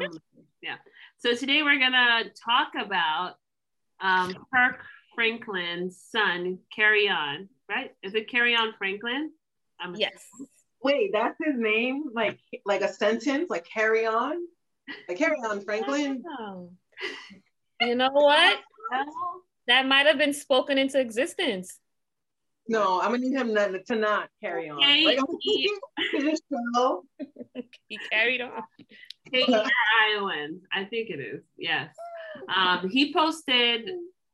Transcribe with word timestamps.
Shall 0.00 0.10
we 0.10 0.18
start? 0.18 0.22
Um, 0.36 0.44
yeah. 0.62 0.76
So 1.18 1.34
today 1.34 1.62
we're 1.62 1.78
gonna 1.78 2.30
talk 2.30 2.72
about 2.80 3.34
um, 4.00 4.34
Kirk 4.52 4.80
Franklin's 5.14 6.00
son, 6.10 6.58
Carry 6.74 7.08
On. 7.08 7.48
Right? 7.68 7.90
Is 8.02 8.14
it 8.14 8.30
Carry 8.30 8.54
On 8.54 8.72
Franklin? 8.78 9.32
I'm 9.80 9.94
yes. 9.94 10.24
Wait, 10.82 11.10
that's 11.12 11.36
his 11.44 11.58
name? 11.58 12.04
Like 12.12 12.38
like 12.64 12.82
a 12.82 12.92
sentence? 12.92 13.50
Like 13.50 13.66
carry 13.66 14.06
on? 14.06 14.36
Like 15.08 15.18
carry 15.18 15.36
on, 15.36 15.60
Franklin? 15.62 16.22
Oh. 16.38 16.70
You 17.80 17.94
know 17.94 18.10
what? 18.10 18.58
that 19.66 19.86
might 19.86 20.06
have 20.06 20.18
been 20.18 20.32
spoken 20.32 20.78
into 20.78 20.98
existence. 20.98 21.78
No, 22.68 23.00
I'm 23.00 23.12
gonna 23.12 23.18
need 23.18 23.34
him 23.34 23.54
to, 23.54 23.82
to 23.84 23.96
not 23.96 24.28
carry 24.42 24.68
on. 24.68 24.80
Hey, 24.80 25.04
like, 25.04 25.18
he, 25.40 25.70
he 27.88 27.98
carried 28.10 28.42
on. 28.42 28.62
Hey, 29.32 29.46
Iowans, 30.14 30.62
I 30.72 30.84
think 30.84 31.10
it 31.10 31.20
is. 31.20 31.42
Yes. 31.56 31.94
Um, 32.54 32.88
he 32.88 33.12
posted, 33.12 33.88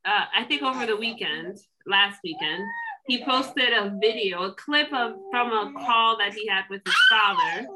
uh, 0.04 0.24
I 0.34 0.44
think 0.44 0.62
over 0.62 0.86
the 0.86 0.96
weekend, 0.96 1.58
last 1.86 2.20
weekend, 2.22 2.62
he 3.06 3.24
posted 3.24 3.72
a 3.72 3.96
video, 4.00 4.44
a 4.44 4.54
clip 4.54 4.92
of 4.92 5.14
from 5.30 5.52
a 5.52 5.72
call 5.84 6.18
that 6.18 6.32
he 6.32 6.46
had 6.46 6.64
with 6.70 6.82
his 6.84 6.94
father. 7.10 7.66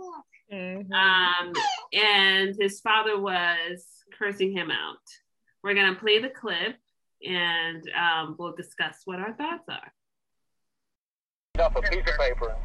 Mm-hmm. 0.52 0.92
Um, 0.92 1.52
and 1.92 2.56
his 2.58 2.80
father 2.80 3.20
was 3.20 3.84
cursing 4.18 4.52
him 4.52 4.70
out. 4.70 4.96
We're 5.62 5.74
gonna 5.74 5.96
play 5.96 6.20
the 6.20 6.30
clip 6.30 6.76
and 7.22 7.82
um, 7.98 8.36
we'll 8.38 8.54
discuss 8.54 9.02
what 9.04 9.18
our 9.18 9.34
thoughts 9.34 9.68
are. 9.68 9.92
Off 11.60 11.76
a 11.76 11.82
piece 11.82 11.98
of 11.98 12.18
paper. 12.18 12.56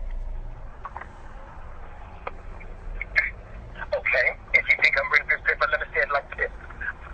Okay, 3.94 4.28
if 4.54 4.64
you 4.70 4.76
think 4.82 4.96
I'm 4.98 5.10
bringing 5.10 5.30
this 5.30 5.42
paper, 5.46 5.68
let 5.70 5.80
me 5.82 5.88
say 5.94 6.02
it 6.02 6.12
like 6.14 6.30
this. 6.38 6.52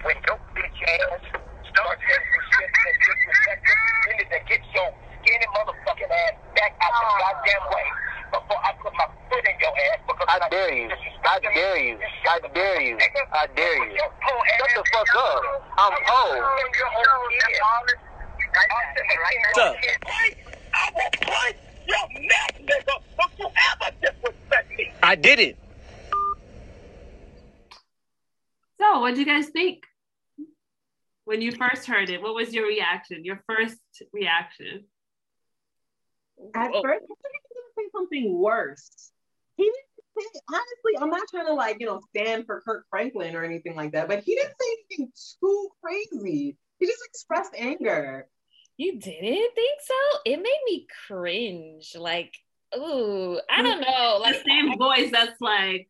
When 0.04 0.16
your 0.28 0.40
bitch 0.56 0.80
ass 0.86 1.24
starts 1.72 2.02
getting 2.04 2.40
shit 2.52 2.70
that 2.72 2.96
disrespectful, 3.00 3.76
you 4.08 4.14
need 4.20 4.30
to 4.32 4.40
get 4.48 4.62
your 4.76 4.92
skinny 5.20 5.48
motherfucking 5.56 6.12
ass 6.12 6.36
back 6.56 6.76
out 6.80 6.92
the 7.00 7.08
goddamn 7.20 7.64
way 7.72 7.88
before 8.32 8.60
I 8.64 8.72
put 8.80 8.94
my 8.96 9.08
foot 9.28 9.44
in 9.44 9.56
your 9.60 9.76
ass. 9.92 10.00
Because 10.08 10.28
I 10.28 10.50
dare 10.50 10.74
you. 10.74 10.88
I 11.24 11.40
dare 11.40 11.78
you. 11.80 11.98
I 12.28 12.40
dare 12.54 12.82
you. 12.82 12.98
I 13.32 13.48
dare 13.56 13.92
you. 13.92 13.98
Shut 14.00 14.72
the 14.76 14.84
fuck 14.92 15.16
up. 15.16 15.64
I'm 15.78 15.96
old. 15.96 16.44
What's 19.50 19.60
up? 19.60 19.76
I 20.74 20.92
will 20.96 21.12
punch 21.20 21.56
your 21.88 22.08
neck, 22.22 22.62
nigga, 22.62 22.96
if 23.20 23.40
you 23.40 23.48
ever 23.48 23.90
disrespect 24.02 24.70
me. 24.78 24.92
I 25.04 25.16
did 25.16 25.40
it. 25.40 25.58
So, 28.80 29.02
what 29.02 29.14
do 29.14 29.20
you 29.20 29.26
guys 29.26 29.48
think? 29.48 29.86
When 31.26 31.42
you 31.42 31.52
first 31.52 31.79
heard 31.90 32.10
it, 32.10 32.22
what 32.22 32.36
was 32.36 32.54
your 32.54 32.68
reaction? 32.68 33.26
Your 33.26 33.44
first 33.48 33.78
reaction? 34.14 34.86
At 36.56 36.72
oh. 36.74 36.82
first, 36.82 37.04
I 37.04 37.08
thought 37.08 37.32
he 37.34 37.40
was 37.44 37.56
gonna 37.56 37.74
say 37.78 37.90
something 37.92 38.38
worse. 38.38 39.12
He 39.58 39.64
didn't 39.64 40.34
say, 40.34 40.40
honestly, 40.50 40.94
I'm 41.02 41.10
not 41.10 41.28
trying 41.30 41.48
to 41.48 41.54
like, 41.54 41.78
you 41.80 41.88
know, 41.88 42.02
stand 42.16 42.46
for 42.46 42.62
Kirk 42.62 42.86
Franklin 42.90 43.36
or 43.36 43.44
anything 43.44 43.76
like 43.76 43.92
that, 43.92 44.08
but 44.08 44.24
he 44.24 44.36
didn't 44.36 44.54
say 44.60 44.78
anything 44.92 45.12
too 45.42 45.70
crazy. 45.84 46.58
He 46.80 46.86
just 46.86 47.04
expressed 47.10 47.54
anger. 47.58 48.28
You 48.78 49.00
didn't 49.00 49.56
think 49.56 49.80
so? 49.82 50.20
It 50.26 50.38
made 50.38 50.60
me 50.66 50.88
cringe. 51.08 51.96
Like, 52.00 52.34
ooh, 52.78 53.40
I 53.50 53.62
mm. 53.62 53.64
don't 53.66 53.82
know. 53.82 54.20
Like 54.22 54.36
the 54.36 54.50
same 54.50 54.78
voice 54.78 55.12
that's 55.12 55.42
like 55.42 55.90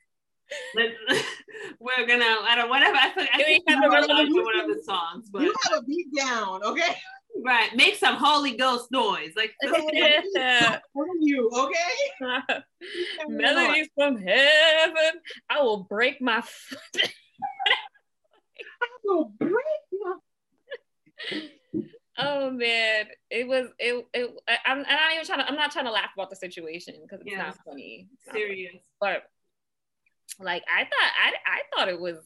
we're 1.80 2.08
gonna 2.08 2.26
I 2.26 2.56
don't 2.56 2.70
whatever 2.70 2.96
I 2.96 3.12
forgot 3.12 3.30
I 3.34 3.44
think 3.44 3.64
have 3.68 3.84
one 3.84 4.60
of 4.60 4.68
the 4.68 4.82
songs, 4.84 5.30
but 5.30 5.42
you 5.42 5.54
gotta 5.70 5.84
beat 5.84 6.08
down, 6.16 6.64
okay? 6.64 6.96
Right, 7.44 7.76
make 7.76 7.96
some 7.96 8.16
Holy 8.16 8.58
Ghost 8.58 8.92
noise, 8.92 9.32
like 9.36 9.54
from 9.64 11.08
you, 11.20 11.50
okay? 11.54 12.64
Melodies 13.28 13.90
from 13.96 14.18
heaven. 14.18 15.22
I 15.50 15.62
will 15.62 15.84
break 15.84 16.22
my 16.22 16.42
foot. 16.42 16.80
I 18.82 18.88
will 19.06 19.26
break 19.40 19.54
my. 19.92 20.16
Oh 22.18 22.52
man, 22.52 23.06
it 23.30 23.48
was 23.48 23.68
it. 23.78 24.06
it 24.14 24.32
I, 24.48 24.72
am 24.72 24.82
not 24.82 25.14
even 25.14 25.26
trying 25.26 25.40
to. 25.40 25.48
I'm 25.48 25.56
not 25.56 25.72
trying 25.72 25.86
to 25.86 25.92
laugh 25.92 26.10
about 26.16 26.30
the 26.30 26.36
situation 26.36 26.96
because 27.02 27.24
it's 27.26 27.38
not 27.38 27.58
funny. 27.66 28.10
It's 28.14 28.34
Serious, 28.34 28.74
not 28.74 28.82
but 29.00 29.24
like 30.40 30.64
I 30.68 30.84
thought, 30.84 30.92
I 30.94 31.34
I 31.46 31.62
thought 31.74 31.90
it 31.90 32.00
was 32.00 32.18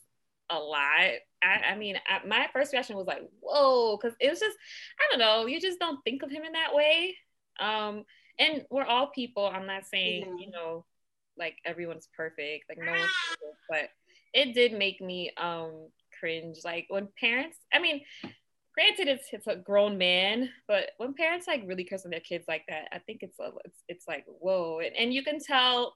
a 0.50 0.58
lot. 0.58 1.12
I, 1.42 1.72
I 1.72 1.76
mean, 1.76 1.96
I, 2.08 2.26
my 2.26 2.48
first 2.54 2.74
reaction 2.74 2.96
was 2.96 3.08
like, 3.08 3.22
whoa, 3.40 3.98
because 3.98 4.16
it 4.20 4.30
was 4.30 4.40
just, 4.40 4.58
I 5.00 5.04
don't 5.10 5.20
know, 5.20 5.46
you 5.46 5.60
just 5.60 5.80
don't 5.80 6.02
think 6.04 6.24
of 6.24 6.32
him 6.32 6.44
in 6.44 6.54
that 6.54 6.74
way. 6.74 7.16
Um, 7.60 8.04
and 8.40 8.64
we're 8.70 8.86
all 8.86 9.08
people. 9.08 9.46
I'm 9.46 9.66
not 9.66 9.86
saying, 9.86 10.26
mm-hmm. 10.26 10.38
you 10.38 10.52
know, 10.52 10.86
like 11.38 11.56
everyone's 11.66 12.08
perfect, 12.16 12.66
like 12.70 12.78
no 12.78 12.92
one's 12.92 13.12
perfect, 13.30 13.58
but 13.70 13.90
it 14.34 14.54
did 14.54 14.74
make 14.74 15.02
me 15.02 15.32
um 15.38 15.90
cringe. 16.20 16.60
Like 16.64 16.86
when 16.90 17.08
parents, 17.20 17.58
I 17.74 17.80
mean, 17.80 18.02
granted 18.74 19.08
it's 19.08 19.28
it's 19.32 19.48
a 19.48 19.56
grown 19.56 19.98
man, 19.98 20.50
but 20.68 20.92
when 20.98 21.14
parents 21.14 21.48
like 21.48 21.64
really 21.66 21.84
curse 21.84 22.06
on 22.06 22.12
their 22.12 22.20
kids 22.20 22.46
like 22.48 22.64
that, 22.70 22.88
I 22.92 23.00
think 23.00 23.20
it's 23.22 23.40
a, 23.40 23.50
it's, 23.66 23.84
it's 23.88 24.08
like 24.08 24.26
whoa, 24.28 24.80
and, 24.80 24.96
and 24.96 25.14
you 25.14 25.24
can 25.24 25.40
tell 25.40 25.96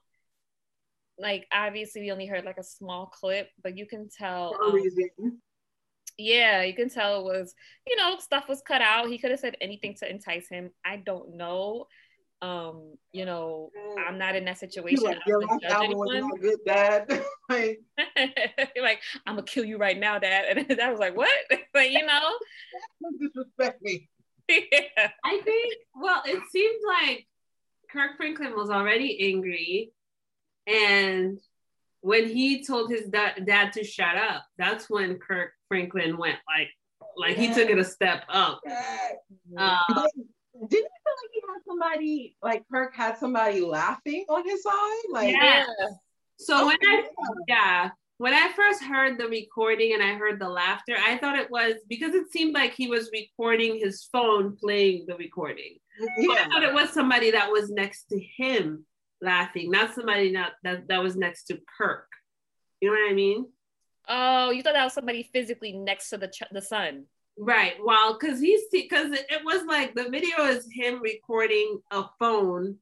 like 1.18 1.46
obviously 1.52 2.02
we 2.02 2.12
only 2.12 2.26
heard 2.26 2.44
like 2.44 2.58
a 2.58 2.64
small 2.64 3.06
clip, 3.06 3.50
but 3.62 3.76
you 3.76 3.86
can 3.86 4.08
tell. 4.08 4.54
Um, 4.62 4.80
yeah, 6.16 6.62
you 6.62 6.74
can 6.74 6.90
tell 6.90 7.20
it 7.20 7.24
was, 7.24 7.54
you 7.86 7.96
know, 7.96 8.18
stuff 8.18 8.48
was 8.48 8.60
cut 8.60 8.82
out. 8.82 9.08
He 9.08 9.18
could 9.18 9.30
have 9.30 9.40
said 9.40 9.56
anything 9.60 9.94
to 10.00 10.10
entice 10.10 10.48
him. 10.48 10.70
I 10.84 10.96
don't 10.96 11.36
know. 11.36 11.86
Um, 12.40 12.94
you 13.12 13.24
know, 13.24 13.70
I'm 14.06 14.18
not 14.18 14.36
in 14.36 14.44
that 14.44 14.58
situation. 14.58 15.04
Like, 15.04 15.18
was 15.26 16.38
good, 16.40 16.58
dad. 16.66 17.08
like, 17.48 17.80
like, 18.80 19.00
I'm 19.26 19.34
gonna 19.34 19.42
kill 19.42 19.64
you 19.64 19.76
right 19.76 19.98
now, 19.98 20.18
dad. 20.18 20.58
And 20.70 20.80
I 20.80 20.90
was 20.90 21.00
like, 21.00 21.16
what? 21.16 21.30
but 21.72 21.90
you 21.90 22.04
know, 22.04 22.38
disrespect 23.20 23.82
me. 23.82 24.08
Yeah. 24.48 25.10
I 25.24 25.40
think. 25.44 25.74
Well, 25.94 26.22
it 26.26 26.42
seems 26.50 26.82
like 26.86 27.26
Kirk 27.90 28.16
Franklin 28.16 28.54
was 28.54 28.70
already 28.70 29.32
angry 29.32 29.92
and 30.68 31.38
when 32.00 32.28
he 32.28 32.64
told 32.64 32.90
his 32.90 33.08
da- 33.08 33.38
dad 33.44 33.72
to 33.72 33.84
shut 33.84 34.16
up, 34.16 34.44
that's 34.56 34.88
when 34.88 35.18
Kirk 35.18 35.52
Franklin 35.68 36.16
went 36.16 36.38
like, 36.46 36.68
like 37.16 37.36
he 37.36 37.52
took 37.52 37.68
it 37.70 37.78
a 37.78 37.84
step 37.84 38.24
up. 38.28 38.60
Uh, 39.56 39.78
didn't 40.68 40.70
you 40.70 41.00
feel 41.04 41.14
like 41.22 41.30
he 41.32 41.42
had 41.48 41.62
somebody 41.66 42.36
like 42.42 42.62
Kirk 42.70 42.94
had 42.94 43.18
somebody 43.18 43.60
laughing 43.60 44.24
on 44.28 44.44
his 44.44 44.62
side? 44.62 45.02
Like, 45.10 45.34
yeah. 45.34 45.64
So 46.36 46.66
when 46.66 46.76
I 46.82 47.08
yeah, 47.48 47.90
when 48.18 48.34
I 48.34 48.50
first 48.54 48.82
heard 48.82 49.18
the 49.18 49.28
recording 49.28 49.94
and 49.94 50.02
I 50.02 50.14
heard 50.14 50.40
the 50.40 50.48
laughter, 50.48 50.96
I 50.96 51.16
thought 51.18 51.38
it 51.38 51.50
was 51.50 51.74
because 51.88 52.14
it 52.14 52.30
seemed 52.30 52.54
like 52.54 52.74
he 52.74 52.88
was 52.88 53.10
recording 53.12 53.78
his 53.78 54.08
phone 54.12 54.56
playing 54.56 55.06
the 55.08 55.16
recording. 55.16 55.78
Yeah. 56.18 56.46
I 56.46 56.48
thought 56.48 56.62
it 56.62 56.74
was 56.74 56.90
somebody 56.90 57.32
that 57.32 57.50
was 57.50 57.70
next 57.70 58.04
to 58.10 58.20
him 58.20 58.84
laughing, 59.20 59.70
not 59.70 59.94
somebody 59.94 60.30
not 60.30 60.52
that, 60.62 60.88
that 60.88 61.02
was 61.02 61.16
next 61.16 61.44
to 61.44 61.58
Kirk. 61.78 62.06
You 62.80 62.90
know 62.90 63.00
what 63.00 63.10
I 63.10 63.14
mean? 63.14 63.46
Oh, 64.08 64.50
you 64.50 64.62
thought 64.62 64.74
that 64.74 64.84
was 64.84 64.94
somebody 64.94 65.28
physically 65.32 65.72
next 65.72 66.10
to 66.10 66.18
the 66.18 66.28
ch- 66.28 66.42
the 66.50 66.62
sun. 66.62 67.04
Right. 67.38 67.74
Well, 67.84 68.18
because 68.18 68.40
he's 68.40 68.62
because 68.72 69.12
it, 69.12 69.26
it 69.28 69.44
was 69.44 69.64
like 69.66 69.94
the 69.94 70.08
video 70.08 70.44
is 70.46 70.66
him 70.72 71.00
recording 71.00 71.80
a 71.90 72.04
phone 72.18 72.76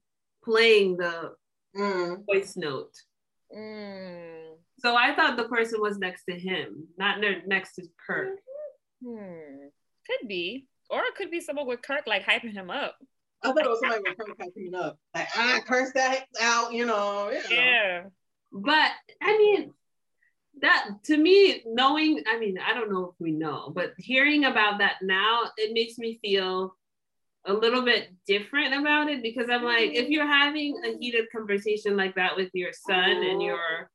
playing 0.44 0.96
the 0.96 1.32
mm. 1.76 2.24
voice 2.26 2.56
note. 2.56 2.92
Mm. 3.54 4.54
So 4.78 4.94
I 4.94 5.14
thought 5.14 5.36
the 5.36 5.48
person 5.48 5.80
was 5.80 5.98
next 5.98 6.24
to 6.24 6.38
him, 6.38 6.86
not 6.96 7.20
ne- 7.20 7.42
next 7.46 7.74
to 7.74 7.82
Kirk. 8.06 8.38
Hmm. 9.04 9.68
Could 10.06 10.28
be, 10.28 10.66
or 10.90 11.00
it 11.00 11.14
could 11.16 11.30
be 11.30 11.40
someone 11.40 11.66
with 11.66 11.82
Kirk 11.82 12.06
like 12.06 12.24
hyping 12.24 12.52
him 12.52 12.70
up. 12.70 12.96
I 13.50 13.52
thought 13.52 13.64
it 13.64 13.68
was 13.68 13.80
somebody 13.80 14.02
with 14.04 14.18
curse 14.18 14.52
coming 14.54 14.74
up. 14.74 14.98
Like, 15.14 15.28
I 15.36 15.60
curse 15.60 15.92
that 15.94 16.26
out, 16.40 16.72
you 16.72 16.86
know. 16.86 17.30
You 17.30 17.34
know. 17.34 17.56
Yeah. 17.56 18.02
But 18.52 18.90
I 19.22 19.36
mean, 19.38 19.72
that 20.60 20.88
to 21.04 21.16
me, 21.16 21.62
knowing, 21.66 22.22
I 22.26 22.38
mean, 22.38 22.58
I 22.58 22.74
don't 22.74 22.90
know 22.90 23.04
if 23.04 23.14
we 23.18 23.32
know, 23.32 23.72
but 23.74 23.92
hearing 23.98 24.44
about 24.44 24.78
that 24.78 24.96
now, 25.02 25.44
it 25.56 25.72
makes 25.72 25.98
me 25.98 26.18
feel 26.22 26.74
a 27.44 27.52
little 27.52 27.82
bit 27.82 28.08
different 28.26 28.74
about 28.74 29.08
it 29.08 29.22
because 29.22 29.48
I'm 29.50 29.62
like, 29.62 29.90
if 29.92 30.04
mm-hmm. 30.04 30.12
you're 30.12 30.26
having 30.26 30.80
a 30.84 30.98
heated 30.98 31.26
conversation 31.30 31.96
like 31.96 32.16
that 32.16 32.36
with 32.36 32.50
your 32.54 32.72
son 32.72 33.22
and 33.22 33.40
you're 33.40 33.90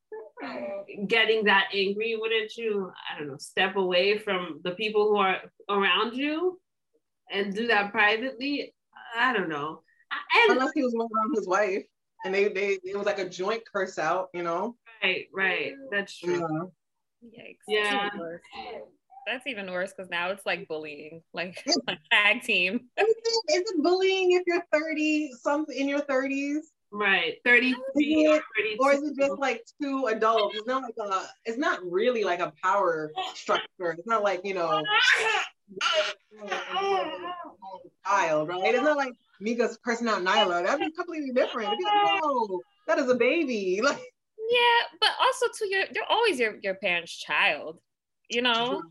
getting 1.08 1.46
that 1.46 1.68
angry, 1.74 2.16
wouldn't 2.16 2.56
you, 2.56 2.92
I 3.14 3.20
don't 3.20 3.28
know, 3.28 3.38
step 3.38 3.76
away 3.76 4.18
from 4.18 4.62
the 4.64 4.72
people 4.72 5.10
who 5.10 5.18
are 5.18 5.38
around 5.70 6.16
you 6.16 6.60
and 7.32 7.54
do 7.54 7.68
that 7.68 7.92
privately? 7.92 8.74
I 9.18 9.34
don't 9.34 9.50
know. 9.50 9.82
And, 10.12 10.58
Unless 10.58 10.72
he 10.74 10.84
was 10.84 10.94
on 10.94 11.36
his 11.36 11.48
wife 11.48 11.84
and 12.26 12.34
they, 12.34 12.50
they 12.50 12.80
it 12.84 12.96
was 12.96 13.06
like 13.06 13.20
a 13.20 13.30
joint 13.30 13.64
curse 13.72 13.98
out, 13.98 14.30
you 14.34 14.44
know. 14.44 14.76
Right, 15.04 15.28
right. 15.34 15.74
That's 15.90 16.18
true. 16.18 16.72
Yeah. 17.22 17.44
Yikes. 17.44 17.58
Yeah. 17.68 17.84
That's 17.84 18.06
even 18.06 18.20
worse. 18.20 18.42
That's 19.28 19.48
even 19.48 19.72
worse 19.72 19.94
because 19.96 20.10
now 20.10 20.32
it's 20.32 20.46
like 20.46 20.68
bullying, 20.68 21.22
like 21.34 21.64
a 21.88 21.96
tag 22.12 22.42
team. 22.44 22.88
Is 22.98 23.06
it 23.48 23.84
bullying 23.84 24.32
if 24.34 24.44
you're 24.48 24.64
30, 24.74 25.32
something 25.42 25.78
in 25.78 25.88
your 25.88 26.02
30s? 26.02 26.62
Right. 26.92 27.36
33 27.46 28.28
or 28.28 28.42
32. 28.58 28.78
Or 28.82 28.92
is 28.92 29.04
it 29.04 29.16
just 29.18 29.40
like 29.40 29.64
two 29.82 30.08
adults? 30.08 30.58
It's 30.58 30.68
not 30.68 30.84
like 30.84 30.96
a 31.00 31.26
it's 31.46 31.58
not 31.58 31.80
really 31.90 32.26
like 32.26 32.42
a 32.42 32.52
power 32.62 33.12
structure. 33.34 33.92
It's 33.98 34.08
not 34.08 34.24
like, 34.24 34.42
you 34.44 34.54
know, 34.54 34.84
child, 38.06 38.50
right? 38.50 38.76
It's 38.76 38.84
not 38.84 38.98
like 38.98 39.14
Mika's 39.40 39.78
cursing 39.84 40.08
out 40.08 40.22
Nyla. 40.24 40.66
That'd 40.66 40.80
be 40.80 40.92
completely 40.92 41.32
different. 41.32 41.68
It'd 41.68 41.80
be 41.80 41.86
like, 41.86 42.22
no, 42.22 42.62
that 42.88 43.00
is 43.00 43.10
a 43.10 43.16
baby. 43.16 43.82
Like 43.84 43.98
Yeah, 43.98 44.98
but 45.00 45.10
also 45.22 45.46
too, 45.58 45.68
you're 45.70 45.86
you're 45.94 46.10
always 46.10 46.40
your 46.40 46.56
your 46.62 46.76
parents' 46.76 47.18
child. 47.18 47.80
You 48.30 48.42
know, 48.42 48.82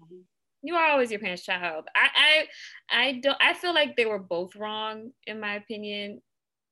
you 0.63 0.75
are 0.75 0.91
always 0.91 1.11
your 1.11 1.21
parents' 1.21 1.45
child. 1.45 1.87
I 1.95 2.47
I 2.91 3.03
I 3.09 3.13
don't. 3.23 3.39
I 3.41 3.55
feel 3.55 3.75
like 3.75 3.97
they 3.97 4.07
were 4.07 4.19
both 4.19 4.57
wrong 4.57 5.13
in 5.27 5.41
my 5.41 5.55
opinion. 5.57 6.21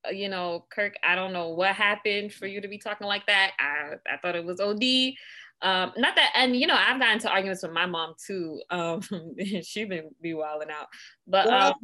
Uh, 0.07 0.11
You 0.11 0.29
know, 0.29 0.67
Kirk. 0.71 0.95
I 1.03 1.15
don't 1.17 1.33
know 1.33 1.51
what 1.51 1.75
happened 1.75 2.33
for 2.33 2.47
you 2.47 2.61
to 2.61 2.69
be 2.69 2.79
talking 2.79 3.07
like 3.07 3.27
that. 3.27 3.53
I 3.59 3.95
I 4.11 4.17
thought 4.19 4.37
it 4.37 4.45
was 4.45 4.61
OD. 4.61 5.15
Um, 5.61 5.93
not 5.97 6.15
that, 6.17 6.33
and 6.37 6.55
you 6.55 6.67
know, 6.67 6.77
I've 6.77 7.01
gotten 7.01 7.15
into 7.15 7.31
arguments 7.31 7.63
with 7.63 7.73
my 7.73 7.87
mom 7.87 8.15
too. 8.25 8.61
Um, 8.71 9.01
she 9.63 9.85
been 9.85 10.11
be 10.21 10.35
wilding 10.35 10.71
out, 10.71 10.87
but 11.27 11.49
um, 11.49 11.75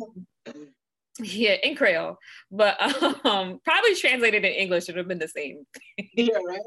yeah, 1.21 1.57
in 1.63 1.75
Creole, 1.77 2.19
but 2.51 2.81
um, 3.27 3.61
probably 3.65 3.95
translated 3.97 4.45
in 4.45 4.53
English 4.53 4.89
it 4.89 4.93
would 4.93 4.99
have 4.99 5.09
been 5.09 5.19
the 5.19 5.29
same. 5.29 5.65
yeah, 6.15 6.39
right? 6.47 6.61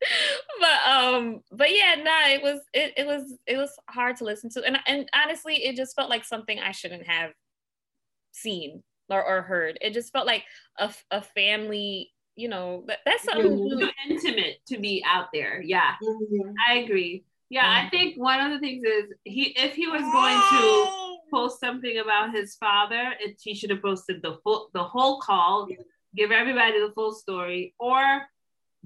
but 0.60 0.90
um 0.90 1.40
but 1.50 1.74
yeah 1.74 1.96
nah 1.96 2.28
it 2.28 2.42
was 2.42 2.60
it, 2.72 2.92
it 2.96 3.06
was 3.06 3.34
it 3.46 3.56
was 3.56 3.76
hard 3.88 4.16
to 4.16 4.24
listen 4.24 4.48
to 4.48 4.62
and 4.62 4.78
and 4.86 5.08
honestly 5.12 5.56
it 5.56 5.74
just 5.74 5.96
felt 5.96 6.08
like 6.08 6.24
something 6.24 6.58
i 6.60 6.70
shouldn't 6.70 7.06
have 7.06 7.32
seen 8.30 8.82
or, 9.10 9.24
or 9.24 9.42
heard 9.42 9.76
it 9.80 9.92
just 9.92 10.12
felt 10.12 10.26
like 10.26 10.44
a, 10.78 10.92
a 11.10 11.20
family 11.20 12.12
you 12.38 12.48
know 12.48 12.84
that, 12.86 12.98
that's 13.04 13.24
something 13.24 13.58
Mhm. 13.58 13.80
Too 13.80 13.90
intimate 14.08 14.56
to 14.66 14.78
be 14.78 15.02
out 15.04 15.28
there. 15.32 15.60
Yeah. 15.60 15.94
Mhm. 16.00 16.54
I 16.68 16.74
agree. 16.84 17.24
Yeah, 17.50 17.66
I 17.68 17.82
Mhm. 17.86 17.90
think 17.90 18.16
one 18.16 18.40
of 18.40 18.50
the 18.52 18.60
things 18.60 18.84
is 18.84 19.12
he 19.24 19.44
if 19.66 19.74
he 19.74 19.86
was 19.88 20.02
going 20.02 20.40
to 20.52 20.64
post 21.30 21.58
something 21.60 21.98
about 21.98 22.32
his 22.32 22.56
father, 22.56 23.14
it, 23.20 23.38
he 23.42 23.54
should 23.54 23.70
have 23.70 23.82
posted 23.82 24.22
the 24.22 24.38
full 24.44 24.70
the 24.72 24.84
whole 24.84 25.20
call, 25.20 25.66
give 26.14 26.30
everybody 26.30 26.78
the 26.78 26.92
full 26.92 27.12
story, 27.12 27.74
or 27.78 28.02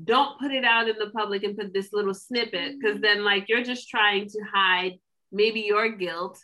don't 0.02 0.38
put 0.40 0.50
it 0.52 0.64
out 0.64 0.88
in 0.88 0.96
the 0.98 1.10
public 1.10 1.42
and 1.44 1.56
put 1.56 1.74
this 1.74 1.92
little 1.92 2.14
snippet 2.14 2.78
because 2.80 3.00
then 3.02 3.22
like 3.24 3.48
you're 3.50 3.62
just 3.62 3.88
trying 3.90 4.26
to 4.28 4.40
hide 4.54 4.98
maybe 5.30 5.60
your 5.60 5.88
guilt 5.90 6.38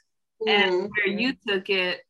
and 0.47 0.71
Mhm. 0.73 0.91
where 0.91 1.07
you 1.21 1.33
took 1.47 1.71
it 1.71 2.03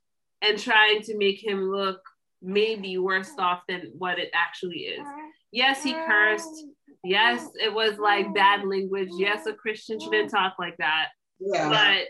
and 0.42 0.58
trying 0.58 1.00
to 1.02 1.16
make 1.16 1.38
him 1.42 1.70
look 1.70 2.00
maybe 2.42 2.98
worse 2.98 3.30
mm. 3.30 3.42
off 3.42 3.62
than 3.68 3.92
what 3.96 4.18
it 4.18 4.30
actually 4.34 4.78
is. 4.78 5.06
Mm. 5.06 5.28
Yes, 5.52 5.82
he 5.82 5.92
cursed. 5.92 6.48
Mm. 6.48 6.70
Yes, 7.04 7.48
it 7.54 7.72
was 7.72 7.98
like 7.98 8.34
bad 8.34 8.66
language. 8.66 9.10
Yes, 9.12 9.46
a 9.46 9.52
Christian 9.52 10.00
shouldn't 10.00 10.30
talk 10.30 10.54
like 10.58 10.76
that. 10.78 11.08
Yeah. 11.38 11.68
But 11.68 12.08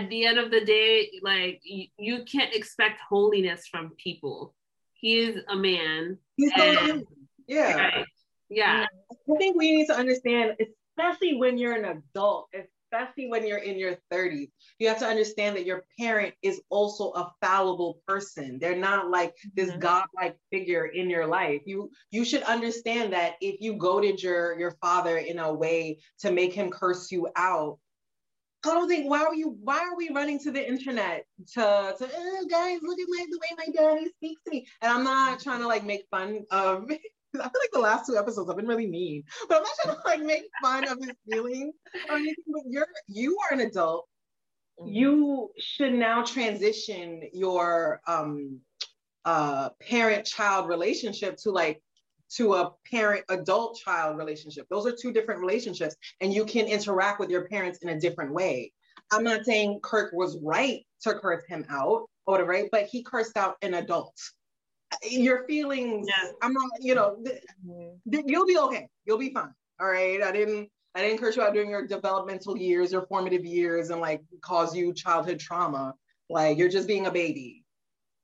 at 0.00 0.08
the 0.08 0.26
end 0.26 0.38
of 0.38 0.50
the 0.50 0.64
day, 0.64 1.10
like 1.22 1.60
you, 1.62 1.86
you 1.98 2.24
can't 2.24 2.54
expect 2.54 3.00
holiness 3.08 3.66
from 3.66 3.92
people. 4.02 4.54
He 4.94 5.20
is 5.20 5.42
a 5.48 5.56
man. 5.56 6.18
He's 6.36 6.52
and- 6.56 6.88
young. 6.88 7.04
yeah. 7.46 7.74
Right. 7.74 8.06
Yeah. 8.50 8.86
I 9.10 9.36
think 9.36 9.56
we 9.56 9.76
need 9.76 9.86
to 9.86 9.94
understand, 9.94 10.56
especially 10.96 11.36
when 11.36 11.58
you're 11.58 11.74
an 11.74 11.84
adult, 11.84 12.48
especially 12.90 13.28
when 13.28 13.46
you're 13.46 13.58
in 13.58 13.78
your 13.78 13.96
30s, 14.10 14.50
you 14.78 14.88
have 14.88 14.98
to 14.98 15.06
understand 15.06 15.56
that 15.56 15.66
your 15.66 15.84
parent 15.98 16.34
is 16.42 16.60
also 16.70 17.10
a 17.12 17.32
fallible 17.40 18.00
person. 18.06 18.58
They're 18.58 18.76
not 18.76 19.10
like 19.10 19.36
this 19.54 19.70
Mhm. 19.70 19.80
godlike 19.80 20.38
figure 20.50 20.86
in 20.86 21.10
your 21.10 21.26
life. 21.26 21.62
You 21.66 21.90
you 22.10 22.24
should 22.24 22.42
understand 22.44 23.12
that 23.12 23.36
if 23.40 23.60
you 23.60 23.74
goaded 23.74 24.22
your 24.22 24.58
your 24.58 24.72
father 24.80 25.18
in 25.18 25.38
a 25.38 25.52
way 25.52 25.98
to 26.20 26.30
make 26.32 26.52
him 26.52 26.70
curse 26.70 27.10
you 27.10 27.28
out. 27.36 27.78
I 28.64 28.74
don't 28.74 28.88
think 28.88 29.08
why 29.08 29.24
are 29.24 29.34
you 29.34 29.50
why 29.62 29.78
are 29.78 29.96
we 29.96 30.10
running 30.10 30.38
to 30.40 30.50
the 30.50 30.66
internet 30.66 31.24
to 31.54 31.94
to 31.98 32.10
oh, 32.12 32.46
guys 32.50 32.80
look 32.82 32.98
at 32.98 33.06
my 33.08 33.26
the 33.30 33.38
way 33.38 33.56
my 33.56 33.72
daddy 33.72 34.10
speaks 34.16 34.42
to 34.44 34.50
me 34.50 34.66
and 34.82 34.90
I'm 34.92 35.04
not 35.04 35.40
trying 35.40 35.60
to 35.60 35.68
like 35.68 35.84
make 35.84 36.06
fun 36.10 36.44
of 36.50 36.90
I 37.34 37.42
feel 37.42 37.60
like 37.60 37.70
the 37.72 37.80
last 37.80 38.06
two 38.06 38.16
episodes 38.16 38.48
I've 38.48 38.56
been 38.56 38.66
really 38.66 38.86
mean, 38.86 39.24
but 39.48 39.58
I'm 39.58 39.62
not 39.62 39.70
trying 39.82 39.96
to 39.96 40.02
like 40.04 40.26
make 40.26 40.44
fun 40.62 40.88
of 40.88 40.98
his 40.98 41.12
feelings 41.30 41.74
or 42.08 42.16
anything. 42.16 42.44
But 42.46 42.62
you're 42.68 42.88
you 43.06 43.38
are 43.38 43.54
an 43.54 43.60
adult. 43.60 44.08
Mm-hmm. 44.80 44.94
You 44.94 45.50
should 45.58 45.92
now 45.92 46.24
transition 46.24 47.22
your 47.32 48.00
um 48.06 48.60
uh 49.24 49.70
parent-child 49.80 50.68
relationship 50.68 51.36
to 51.38 51.50
like 51.50 51.82
to 52.36 52.54
a 52.54 52.72
parent 52.90 53.24
adult 53.28 53.78
child 53.78 54.16
relationship. 54.18 54.66
Those 54.70 54.86
are 54.86 54.92
two 54.92 55.12
different 55.12 55.40
relationships, 55.40 55.96
and 56.20 56.32
you 56.32 56.44
can 56.44 56.66
interact 56.66 57.20
with 57.20 57.30
your 57.30 57.46
parents 57.48 57.78
in 57.82 57.90
a 57.90 58.00
different 58.00 58.32
way. 58.32 58.72
I'm 59.10 59.24
not 59.24 59.44
saying 59.44 59.80
Kirk 59.82 60.12
was 60.12 60.38
right 60.42 60.84
to 61.02 61.14
curse 61.14 61.44
him 61.48 61.64
out 61.70 62.06
or 62.26 62.32
whatever, 62.32 62.50
right? 62.50 62.68
But 62.70 62.86
he 62.86 63.02
cursed 63.02 63.36
out 63.36 63.56
an 63.62 63.74
adult. 63.74 64.14
Your 65.02 65.46
feelings, 65.46 66.08
Yeah. 66.08 66.30
I'm 66.42 66.52
not, 66.52 66.70
you 66.80 66.94
know, 66.94 67.16
th- 67.24 67.42
th- 68.10 68.24
you'll 68.26 68.46
be 68.46 68.58
okay. 68.58 68.88
You'll 69.04 69.18
be 69.18 69.32
fine. 69.32 69.52
All 69.80 69.88
right. 69.88 70.22
I 70.22 70.32
didn't 70.32 70.70
I 70.94 71.02
didn't 71.02 71.18
curse 71.18 71.36
you 71.36 71.42
out 71.42 71.52
during 71.52 71.70
your 71.70 71.86
developmental 71.86 72.56
years, 72.56 72.90
your 72.90 73.06
formative 73.06 73.44
years, 73.44 73.90
and 73.90 74.00
like 74.00 74.22
cause 74.40 74.74
you 74.74 74.92
childhood 74.92 75.38
trauma. 75.38 75.94
Like 76.28 76.58
you're 76.58 76.68
just 76.68 76.88
being 76.88 77.06
a 77.06 77.10
baby. 77.10 77.64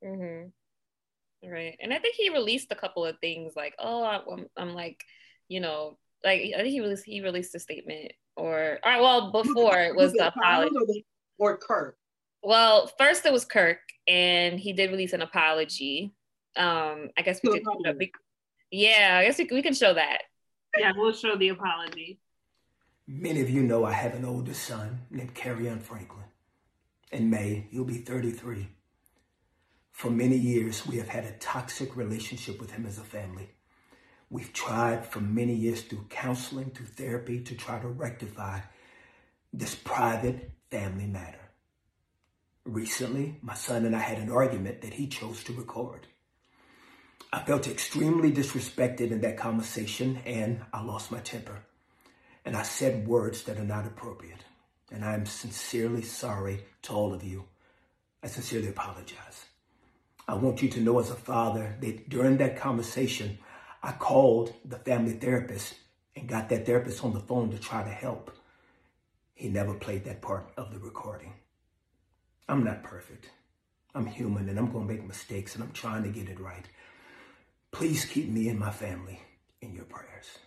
Mm-hmm. 0.03 1.49
Right. 1.49 1.77
And 1.79 1.93
I 1.93 1.99
think 1.99 2.15
he 2.15 2.29
released 2.31 2.71
a 2.71 2.75
couple 2.75 3.05
of 3.05 3.17
things 3.19 3.53
like, 3.55 3.75
oh, 3.79 4.03
I'm, 4.03 4.47
I'm 4.57 4.73
like, 4.73 5.03
you 5.47 5.59
know, 5.59 5.97
like 6.23 6.41
I 6.55 6.61
think 6.61 6.69
he 6.69 6.81
released 6.81 7.05
he 7.05 7.21
released 7.21 7.53
a 7.55 7.59
statement 7.59 8.11
or 8.35 8.79
all 8.83 8.91
right, 8.91 9.01
well, 9.01 9.31
before 9.31 9.79
it 9.79 9.95
was 9.95 10.11
the 10.13 10.27
apology. 10.27 11.05
Or 11.37 11.57
Kirk. 11.57 11.97
Well, 12.41 12.91
first 12.97 13.25
it 13.25 13.33
was 13.33 13.45
Kirk, 13.45 13.79
and 14.07 14.59
he 14.59 14.73
did 14.73 14.91
release 14.91 15.13
an 15.13 15.21
apology. 15.21 16.13
Um, 16.57 17.09
I 17.17 17.21
guess 17.23 17.41
we 17.43 17.49
To 17.49 17.59
could, 17.59 17.97
we, 17.97 18.11
yeah, 18.71 19.17
I 19.21 19.25
guess 19.25 19.37
we, 19.37 19.47
we 19.51 19.61
can 19.61 19.73
show 19.73 19.93
that. 19.93 20.23
Yeah, 20.77 20.91
we'll 20.95 21.13
show 21.13 21.35
the 21.35 21.49
apology. 21.49 22.19
Many 23.07 23.41
of 23.41 23.49
you 23.49 23.63
know 23.63 23.83
I 23.83 23.93
have 23.93 24.13
an 24.13 24.25
older 24.25 24.53
son 24.53 25.01
named 25.09 25.33
Kerrion 25.33 25.81
Franklin. 25.81 26.25
In 27.11 27.29
May, 27.29 27.67
he'll 27.71 27.83
be 27.83 27.97
33. 27.99 28.67
For 29.91 30.11
many 30.11 30.37
years, 30.37 30.85
we 30.85 30.97
have 30.97 31.09
had 31.09 31.23
a 31.25 31.31
toxic 31.37 31.95
relationship 31.95 32.59
with 32.59 32.71
him 32.71 32.85
as 32.85 32.97
a 32.99 33.03
family. 33.03 33.49
We've 34.29 34.53
tried 34.53 35.05
for 35.05 35.21
many 35.21 35.53
years 35.55 35.83
through 35.83 36.07
counseling, 36.09 36.71
through 36.71 36.87
therapy, 36.87 37.41
to 37.43 37.55
try 37.55 37.79
to 37.79 37.87
rectify 37.87 38.61
this 39.53 39.75
private 39.75 40.51
family 40.71 41.07
matter. 41.07 41.39
Recently, 42.65 43.39
my 43.41 43.53
son 43.55 43.85
and 43.85 43.95
I 43.95 43.99
had 43.99 44.17
an 44.19 44.29
argument 44.29 44.81
that 44.81 44.93
he 44.95 45.07
chose 45.07 45.43
to 45.45 45.53
record. 45.53 46.07
I 47.31 47.43
felt 47.43 47.67
extremely 47.67 48.31
disrespected 48.31 49.11
in 49.11 49.21
that 49.21 49.37
conversation 49.37 50.19
and 50.25 50.61
I 50.73 50.81
lost 50.81 51.11
my 51.11 51.19
temper 51.19 51.63
and 52.45 52.55
I 52.55 52.63
said 52.63 53.07
words 53.07 53.43
that 53.43 53.57
are 53.57 53.63
not 53.63 53.85
appropriate. 53.85 54.45
And 54.91 55.03
I 55.03 55.15
am 55.15 55.25
sincerely 55.25 56.03
sorry 56.03 56.63
to 56.83 56.93
all 56.93 57.13
of 57.13 57.23
you. 57.23 57.45
I 58.23 58.27
sincerely 58.27 58.69
apologize. 58.69 59.45
I 60.27 60.35
want 60.35 60.61
you 60.61 60.69
to 60.69 60.79
know 60.79 60.99
as 60.99 61.09
a 61.09 61.15
father 61.15 61.75
that 61.81 62.07
during 62.07 62.37
that 62.37 62.57
conversation, 62.57 63.39
I 63.83 63.91
called 63.91 64.53
the 64.63 64.77
family 64.77 65.13
therapist 65.13 65.75
and 66.15 66.29
got 66.29 66.49
that 66.49 66.65
therapist 66.65 67.03
on 67.03 67.13
the 67.13 67.19
phone 67.19 67.51
to 67.51 67.57
try 67.57 67.83
to 67.83 67.89
help. 67.89 68.31
He 69.33 69.49
never 69.49 69.73
played 69.73 70.05
that 70.05 70.21
part 70.21 70.49
of 70.55 70.71
the 70.71 70.79
recording. 70.79 71.33
I'm 72.47 72.63
not 72.63 72.83
perfect. 72.83 73.29
I'm 73.93 74.05
human 74.05 74.49
and 74.49 74.57
I'm 74.57 74.71
going 74.71 74.87
to 74.87 74.93
make 74.93 75.05
mistakes 75.05 75.55
and 75.55 75.63
I'm 75.63 75.71
trying 75.71 76.03
to 76.03 76.09
get 76.09 76.29
it 76.29 76.39
right. 76.39 76.65
Please 77.75 78.05
keep 78.05 78.29
me 78.29 78.47
and 78.47 78.57
my 78.57 78.71
family 78.71 79.19
in 79.59 79.73
your 79.73 79.83
prayers. 79.83 80.39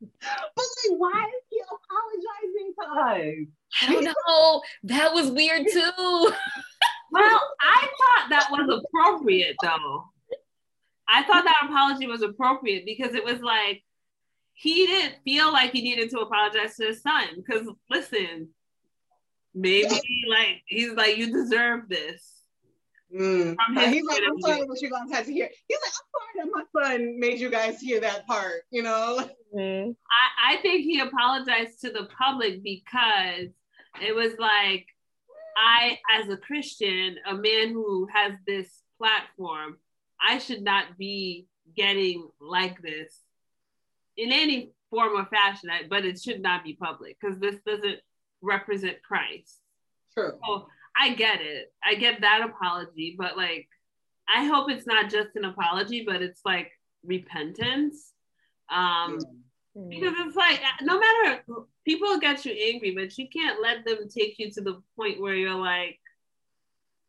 But 0.00 0.08
like, 0.56 0.98
why 0.98 1.30
is 1.36 1.42
he 1.50 1.60
apologizing 1.60 2.72
to 2.80 2.84
us? 2.98 3.46
I 3.82 3.92
don't 3.92 4.04
know. 4.04 4.62
That 4.84 5.12
was 5.12 5.30
weird 5.30 5.66
too. 5.70 6.32
Well, 7.12 7.42
I 7.60 7.88
thought 7.98 8.30
that 8.30 8.48
was 8.50 8.82
appropriate 8.82 9.56
though. 9.62 10.04
I 11.06 11.24
thought 11.24 11.44
that 11.44 11.66
apology 11.66 12.06
was 12.06 12.22
appropriate 12.22 12.86
because 12.86 13.14
it 13.14 13.24
was 13.24 13.42
like 13.42 13.82
he 14.54 14.86
didn't 14.86 15.16
feel 15.22 15.52
like 15.52 15.72
he 15.72 15.82
needed 15.82 16.08
to 16.10 16.20
apologize 16.20 16.74
to 16.76 16.86
his 16.86 17.02
son. 17.02 17.26
Because 17.36 17.68
listen, 17.90 18.48
maybe 19.54 20.00
like 20.26 20.62
he's 20.64 20.92
like, 20.92 21.18
you 21.18 21.30
deserve 21.30 21.86
this. 21.90 22.39
Mm. 23.14 23.56
From 23.56 23.76
his 23.76 23.88
he's 23.92 24.04
like, 24.04 24.22
I'm 24.26 24.40
sorry 24.40 24.56
view. 24.58 24.66
what 24.66 24.80
you 24.80 24.90
guys 24.90 25.10
had 25.10 25.26
to 25.26 25.32
hear. 25.32 25.48
He's 25.68 25.78
like, 25.82 25.92
I'm 25.92 26.44
sorry 26.44 26.64
that 26.64 26.66
my 26.74 26.96
son 26.96 27.18
made 27.18 27.40
you 27.40 27.50
guys 27.50 27.80
hear 27.80 28.00
that 28.00 28.26
part, 28.26 28.62
you 28.70 28.82
know? 28.82 29.28
Mhm. 29.54 29.96
I, 30.10 30.54
I 30.54 30.62
think 30.62 30.82
he 30.82 31.00
apologized 31.00 31.80
to 31.80 31.90
the 31.90 32.08
public 32.16 32.62
because 32.62 33.48
it 34.00 34.14
was 34.14 34.32
like 34.38 34.86
I, 35.56 35.98
as 36.10 36.28
a 36.28 36.36
Christian, 36.36 37.16
a 37.26 37.34
man 37.34 37.70
who 37.70 38.06
has 38.12 38.32
this 38.46 38.82
platform, 38.98 39.78
I 40.20 40.38
should 40.38 40.62
not 40.62 40.96
be 40.96 41.46
getting 41.76 42.28
like 42.40 42.80
this 42.82 43.20
in 44.16 44.32
any 44.32 44.72
form 44.90 45.16
or 45.16 45.26
fashion, 45.26 45.70
but 45.88 46.04
it 46.04 46.20
should 46.20 46.42
not 46.42 46.64
be 46.64 46.74
public 46.74 47.16
because 47.20 47.38
this 47.40 47.56
doesn't 47.66 47.98
represent 48.42 49.02
Christ. 49.02 49.58
True. 50.14 50.32
So 50.44 50.66
I 51.00 51.14
get 51.14 51.40
it. 51.40 51.72
I 51.82 51.94
get 51.94 52.20
that 52.20 52.42
apology, 52.42 53.16
but 53.18 53.36
like, 53.36 53.66
I 54.28 54.44
hope 54.44 54.70
it's 54.70 54.86
not 54.86 55.10
just 55.10 55.30
an 55.34 55.46
apology, 55.46 56.04
but 56.06 56.20
it's 56.20 56.42
like 56.44 56.70
repentance. 57.02 58.12
Um, 58.70 59.18
because 59.88 60.14
it's 60.18 60.36
like 60.36 60.60
no 60.82 61.00
matter 61.00 61.42
people 61.84 62.18
get 62.18 62.44
you 62.44 62.52
angry, 62.52 62.94
but 62.94 63.16
you 63.16 63.28
can't 63.28 63.62
let 63.62 63.84
them 63.84 64.08
take 64.14 64.38
you 64.38 64.50
to 64.52 64.60
the 64.60 64.82
point 64.96 65.20
where 65.20 65.34
you're 65.34 65.54
like, 65.54 65.98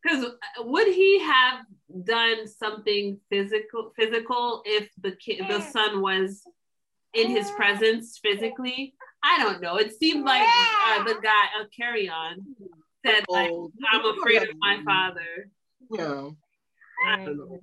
because 0.01 0.25
would 0.59 0.87
he 0.87 1.19
have 1.19 1.59
done 2.05 2.47
something 2.47 3.19
physical 3.29 3.91
physical 3.95 4.63
if 4.65 4.89
the 5.01 5.11
kid 5.11 5.43
the 5.47 5.61
son 5.61 6.01
was 6.01 6.43
in 7.13 7.29
his 7.29 7.51
presence 7.51 8.19
physically? 8.23 8.95
I 9.23 9.37
don't 9.43 9.61
know. 9.61 9.75
It 9.75 9.97
seemed 9.99 10.25
like 10.25 10.47
uh, 10.87 11.03
the 11.03 11.15
guy, 11.21 11.45
uh, 11.59 11.65
carry 11.77 12.09
on, 12.09 12.43
said 13.05 13.25
like, 13.29 13.51
"I'm 13.91 14.17
afraid 14.17 14.43
of 14.43 14.49
my 14.59 14.81
father." 14.85 15.49
Yeah. 15.91 16.29
I 17.07 17.25
don't 17.25 17.37
know. 17.37 17.59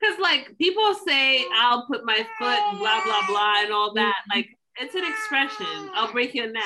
Because 0.00 0.18
like 0.20 0.56
people 0.58 0.94
say, 0.94 1.44
I'll 1.56 1.86
put 1.86 2.04
my 2.04 2.26
foot, 2.38 2.78
blah 2.78 3.02
blah 3.04 3.26
blah, 3.26 3.62
and 3.62 3.72
all 3.72 3.92
that. 3.94 4.16
Like 4.32 4.48
it's 4.78 4.94
an 4.94 5.04
expression. 5.04 5.90
I'll 5.94 6.12
break 6.12 6.34
your 6.34 6.50
neck. 6.52 6.62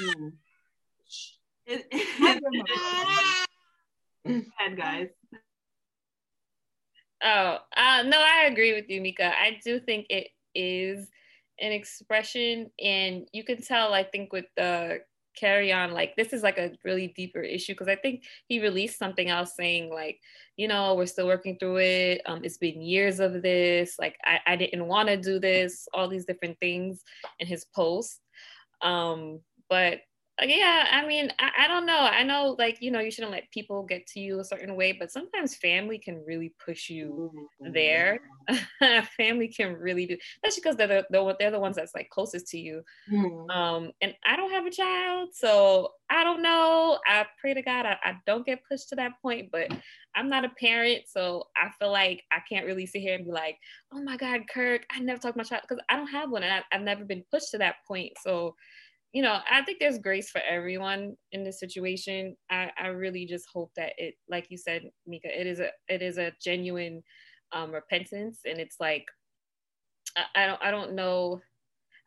Mm. 0.00 0.32
It, 1.66 1.86
it's 4.24 4.48
bad 4.58 4.76
guys. 4.76 5.08
Oh, 7.22 7.58
uh, 7.76 8.02
no, 8.06 8.20
I 8.20 8.48
agree 8.50 8.74
with 8.74 8.88
you, 8.88 9.00
Mika. 9.00 9.26
I 9.26 9.58
do 9.64 9.80
think 9.80 10.06
it 10.10 10.28
is 10.54 11.08
an 11.58 11.72
expression, 11.72 12.70
and 12.78 13.26
you 13.32 13.44
can 13.44 13.62
tell. 13.62 13.94
I 13.94 14.04
think 14.04 14.32
with 14.32 14.46
the 14.56 15.00
carry 15.34 15.72
on, 15.72 15.92
like 15.92 16.14
this 16.16 16.32
is 16.32 16.42
like 16.42 16.58
a 16.58 16.72
really 16.84 17.08
deeper 17.16 17.40
issue 17.40 17.72
because 17.72 17.88
I 17.88 17.96
think 17.96 18.24
he 18.46 18.60
released 18.60 18.98
something 18.98 19.28
else 19.28 19.54
saying 19.56 19.92
like, 19.92 20.20
you 20.56 20.68
know, 20.68 20.94
we're 20.94 21.06
still 21.06 21.26
working 21.26 21.56
through 21.58 21.78
it. 21.78 22.22
Um, 22.26 22.44
it's 22.44 22.58
been 22.58 22.80
years 22.80 23.20
of 23.20 23.42
this. 23.42 23.96
Like 23.98 24.16
I, 24.24 24.40
I 24.46 24.56
didn't 24.56 24.86
want 24.86 25.08
to 25.08 25.16
do 25.16 25.38
this. 25.38 25.86
All 25.92 26.08
these 26.08 26.24
different 26.24 26.58
things 26.60 27.02
in 27.38 27.46
his 27.46 27.64
post. 27.74 28.20
Um, 28.82 29.40
but 29.68 30.00
uh, 30.42 30.46
yeah, 30.46 30.86
I 30.90 31.06
mean, 31.06 31.30
I, 31.38 31.64
I 31.64 31.68
don't 31.68 31.86
know. 31.86 31.98
I 31.98 32.24
know, 32.24 32.56
like, 32.58 32.78
you 32.80 32.90
know, 32.90 32.98
you 32.98 33.10
shouldn't 33.10 33.32
let 33.32 33.50
people 33.52 33.84
get 33.84 34.06
to 34.08 34.20
you 34.20 34.40
a 34.40 34.44
certain 34.44 34.74
way, 34.74 34.92
but 34.92 35.12
sometimes 35.12 35.54
family 35.54 35.98
can 35.98 36.24
really 36.26 36.52
push 36.64 36.90
you 36.90 37.48
there. 37.60 38.18
family 39.16 39.48
can 39.48 39.74
really 39.74 40.06
do, 40.06 40.16
especially 40.36 40.60
because 40.60 40.76
they're 40.76 40.88
the, 40.88 41.06
the, 41.10 41.36
they're 41.38 41.52
the 41.52 41.60
ones 41.60 41.76
that's 41.76 41.94
like 41.94 42.10
closest 42.10 42.48
to 42.48 42.58
you. 42.58 42.82
Mhm. 43.10 43.48
Um, 43.54 43.92
and 44.00 44.14
I 44.26 44.34
don't 44.36 44.50
have 44.50 44.66
a 44.66 44.70
child, 44.70 45.30
so 45.34 45.92
I 46.10 46.24
don't 46.24 46.42
know. 46.42 46.98
I 47.06 47.26
pray 47.40 47.54
to 47.54 47.62
God 47.62 47.86
I, 47.86 47.96
I 48.02 48.16
don't 48.26 48.44
get 48.44 48.64
pushed 48.68 48.88
to 48.88 48.96
that 48.96 49.12
point, 49.22 49.50
but 49.52 49.70
I'm 50.16 50.28
not 50.28 50.44
a 50.44 50.50
parent, 50.60 51.02
so 51.06 51.44
I 51.56 51.70
feel 51.78 51.92
like 51.92 52.22
I 52.32 52.38
can't 52.48 52.66
really 52.66 52.86
sit 52.86 53.02
here 53.02 53.14
and 53.14 53.24
be 53.24 53.32
like, 53.32 53.58
oh 53.92 54.02
my 54.02 54.16
God, 54.16 54.42
Kirk, 54.52 54.84
I 54.90 55.00
never 55.00 55.20
talked 55.20 55.34
to 55.34 55.38
my 55.38 55.44
child 55.44 55.62
because 55.68 55.82
I 55.88 55.96
don't 55.96 56.08
have 56.08 56.30
one 56.30 56.42
and 56.42 56.52
I, 56.52 56.62
I've 56.74 56.82
never 56.82 57.04
been 57.04 57.24
pushed 57.30 57.50
to 57.52 57.58
that 57.58 57.76
point. 57.86 58.12
So, 58.22 58.56
you 59.14 59.22
know, 59.22 59.38
I 59.48 59.62
think 59.62 59.78
there's 59.78 59.98
grace 59.98 60.28
for 60.28 60.40
everyone 60.40 61.16
in 61.30 61.44
this 61.44 61.60
situation. 61.60 62.36
I, 62.50 62.70
I 62.76 62.88
really 62.88 63.26
just 63.26 63.46
hope 63.50 63.70
that 63.76 63.92
it, 63.96 64.16
like 64.28 64.46
you 64.50 64.58
said, 64.58 64.90
Mika, 65.06 65.28
it 65.28 65.46
is 65.46 65.60
a 65.60 65.70
it 65.88 66.02
is 66.02 66.18
a 66.18 66.32
genuine 66.42 67.02
um, 67.52 67.70
repentance, 67.72 68.40
and 68.44 68.58
it's 68.58 68.76
like 68.80 69.06
I, 70.16 70.42
I 70.42 70.46
don't 70.46 70.62
I 70.64 70.70
don't 70.72 70.94
know 70.94 71.40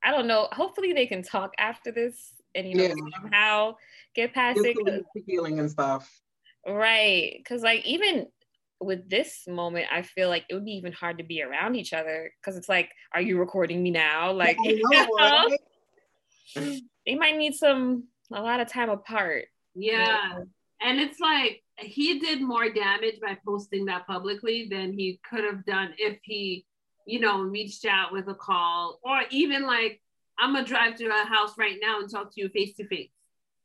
I 0.03 0.11
don't 0.11 0.27
know. 0.27 0.49
Hopefully 0.51 0.91
they 0.91 1.07
can 1.07 1.23
talk 1.23 1.53
after 1.57 1.91
this 1.91 2.33
and 2.55 2.69
you 2.69 2.75
know 2.75 2.83
Yeah. 2.83 2.95
somehow 3.21 3.75
get 4.13 4.33
past 4.33 4.59
Just 4.63 4.77
it. 4.85 5.05
healing 5.25 5.59
and 5.59 5.71
stuff. 5.71 6.21
Right. 6.67 7.35
Because, 7.37 7.61
like, 7.61 7.85
even 7.85 8.27
with 8.81 9.09
this 9.09 9.47
moment, 9.47 9.87
I 9.91 10.01
feel 10.01 10.27
like 10.27 10.43
it 10.49 10.53
would 10.53 10.65
be 10.65 10.73
even 10.73 10.91
hard 10.91 11.19
to 11.19 11.23
be 11.23 11.41
around 11.41 11.75
each 11.75 11.93
other 11.93 12.31
because 12.41 12.57
it's 12.57 12.67
like, 12.67 12.89
are 13.13 13.21
you 13.21 13.39
recording 13.39 13.81
me 13.81 13.91
now? 13.91 14.33
Like, 14.33 14.57
I 14.59 14.73
know, 14.73 15.07
right? 15.17 15.59
They 17.07 17.15
might 17.15 17.37
need 17.37 17.55
some, 17.55 18.03
a 18.31 18.41
lot 18.41 18.59
of 18.59 18.71
time 18.71 18.89
apart. 18.89 19.45
Yeah. 19.73 20.39
And 20.81 20.99
it's 20.99 21.19
like 21.19 21.63
he 21.79 22.19
did 22.19 22.41
more 22.41 22.69
damage 22.69 23.19
by 23.21 23.37
posting 23.45 23.85
that 23.85 24.05
publicly 24.05 24.67
than 24.69 24.93
he 24.93 25.19
could 25.27 25.43
have 25.45 25.65
done 25.65 25.93
if 25.97 26.19
he, 26.21 26.65
you 27.05 27.19
know, 27.19 27.41
reached 27.41 27.85
out 27.85 28.11
with 28.11 28.27
a 28.27 28.35
call 28.35 28.99
or 29.01 29.21
even 29.31 29.65
like, 29.65 30.01
I'm 30.37 30.53
gonna 30.53 30.67
drive 30.67 30.97
to 30.97 31.07
a 31.07 31.25
house 31.25 31.57
right 31.57 31.77
now 31.81 31.99
and 31.99 32.11
talk 32.11 32.35
to 32.35 32.41
you 32.41 32.49
face 32.49 32.75
to 32.75 32.87
face. 32.87 33.09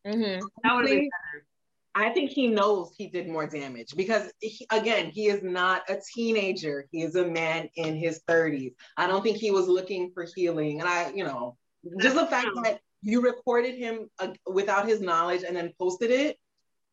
Mhm. 0.06 0.40
That 0.62 0.74
would 0.74 0.88
have 0.88 0.90
been 0.90 1.10
better. 1.10 1.46
I 1.94 2.08
think 2.10 2.30
he 2.30 2.46
knows 2.46 2.94
he 2.96 3.08
did 3.08 3.28
more 3.28 3.46
damage 3.46 3.94
because, 3.94 4.32
he, 4.40 4.66
again, 4.70 5.10
he 5.10 5.26
is 5.26 5.42
not 5.42 5.82
a 5.90 5.98
teenager. 6.14 6.88
He 6.90 7.02
is 7.02 7.16
a 7.16 7.26
man 7.26 7.68
in 7.76 7.96
his 7.96 8.22
30s. 8.26 8.74
I 8.96 9.06
don't 9.06 9.22
think 9.22 9.36
he 9.36 9.50
was 9.50 9.68
looking 9.68 10.10
for 10.14 10.26
healing. 10.34 10.80
And 10.80 10.88
I, 10.88 11.10
you 11.10 11.24
know, 11.24 11.58
just 12.00 12.14
the 12.14 12.26
fact 12.26 12.48
that 12.64 12.80
you 13.02 13.20
recorded 13.20 13.76
him 13.76 14.08
uh, 14.18 14.32
without 14.46 14.88
his 14.88 15.00
knowledge 15.00 15.42
and 15.42 15.56
then 15.56 15.72
posted 15.78 16.10
it, 16.10 16.38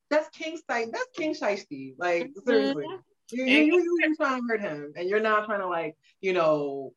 that's 0.09 0.29
king 0.29 0.59
site. 0.69 0.91
That's 0.91 1.07
king 1.15 1.33
shiesty. 1.33 1.93
Like, 1.97 2.31
seriously. 2.45 2.85
You, 3.31 3.45
you, 3.45 3.45
you, 3.45 3.73
you, 3.75 3.97
you're 4.01 4.15
trying 4.15 4.41
to 4.41 4.47
hurt 4.47 4.61
him 4.61 4.93
and 4.95 5.07
you're 5.07 5.19
not 5.19 5.45
trying 5.45 5.59
to, 5.59 5.67
like, 5.67 5.95
you 6.19 6.33
know, 6.33 6.93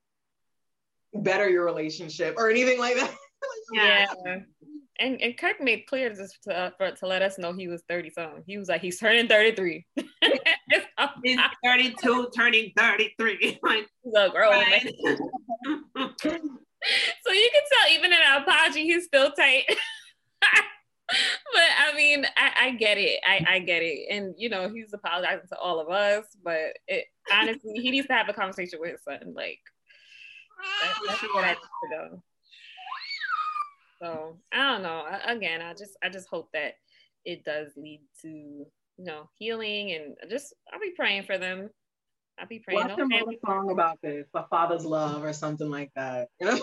better 1.14 1.48
your 1.48 1.64
relationship 1.64 2.34
or 2.38 2.50
anything 2.50 2.78
like 2.78 2.96
that. 2.96 3.14
Yeah. 3.72 4.06
And, 5.00 5.20
and 5.20 5.36
Kirk 5.36 5.60
made 5.60 5.86
clear 5.88 6.10
just 6.14 6.38
to, 6.44 6.56
uh, 6.56 6.70
for, 6.76 6.92
to 6.92 7.06
let 7.08 7.22
us 7.22 7.38
know 7.38 7.52
he 7.52 7.66
was 7.66 7.82
30 7.88 8.10
something. 8.10 8.44
He 8.46 8.56
was 8.56 8.68
like, 8.68 8.80
he's 8.80 9.00
turning 9.00 9.26
33. 9.26 9.84
he's 9.96 10.82
He's 11.24 11.38
32, 11.64 12.30
turning 12.34 12.72
33. 12.76 13.58
like, 13.62 13.88
a 14.16 14.30
grown 14.30 14.50
man. 14.50 15.18
right? 16.24 16.40
So 17.24 17.32
you 17.32 17.48
can 17.52 17.62
tell 17.70 17.94
even 17.94 18.12
in 18.12 18.18
an 18.18 18.42
apology 18.42 18.82
he's 18.84 19.04
still 19.04 19.30
tight. 19.32 19.64
But 21.52 21.62
i 21.78 21.94
mean 21.94 22.24
I, 22.38 22.68
I 22.68 22.70
get 22.70 22.96
it. 22.96 23.20
I, 23.26 23.44
I 23.46 23.58
get 23.58 23.82
it. 23.82 24.06
And 24.10 24.34
you 24.38 24.48
know 24.48 24.70
he's 24.70 24.94
apologizing 24.94 25.46
to 25.48 25.58
all 25.58 25.78
of 25.78 25.90
us 25.90 26.24
but 26.42 26.78
it 26.88 27.04
honestly 27.30 27.74
he 27.74 27.90
needs 27.90 28.06
to 28.06 28.14
have 28.14 28.30
a 28.30 28.32
conversation 28.32 28.78
with 28.80 28.92
his 28.92 29.04
son 29.04 29.34
like 29.34 29.58
that, 30.80 30.94
that's 31.06 31.22
what 31.34 31.44
I 31.44 31.48
need 31.50 31.56
to 31.56 31.90
know. 31.90 32.22
so 34.00 34.38
i 34.52 34.72
don't 34.72 34.82
know. 34.82 35.04
Again 35.26 35.60
i 35.60 35.74
just 35.74 35.98
i 36.02 36.08
just 36.08 36.28
hope 36.28 36.48
that 36.54 36.74
it 37.26 37.44
does 37.44 37.72
lead 37.76 38.00
to 38.22 38.28
you 38.28 38.66
know 38.98 39.28
healing 39.38 39.92
and 39.92 40.30
just 40.30 40.54
i'll 40.72 40.80
be 40.80 40.92
praying 40.96 41.24
for 41.24 41.36
them 41.36 41.68
i'll 42.38 42.46
be 42.46 42.58
praying 42.58 42.80
Watch 42.80 42.98
him 42.98 43.08
write 43.10 43.28
a 43.28 43.46
song 43.46 43.70
about 43.70 43.98
this, 44.02 44.26
a 44.34 44.46
father's 44.48 44.84
love 44.84 45.24
or 45.24 45.32
something 45.32 45.70
like 45.70 45.90
that. 45.96 46.28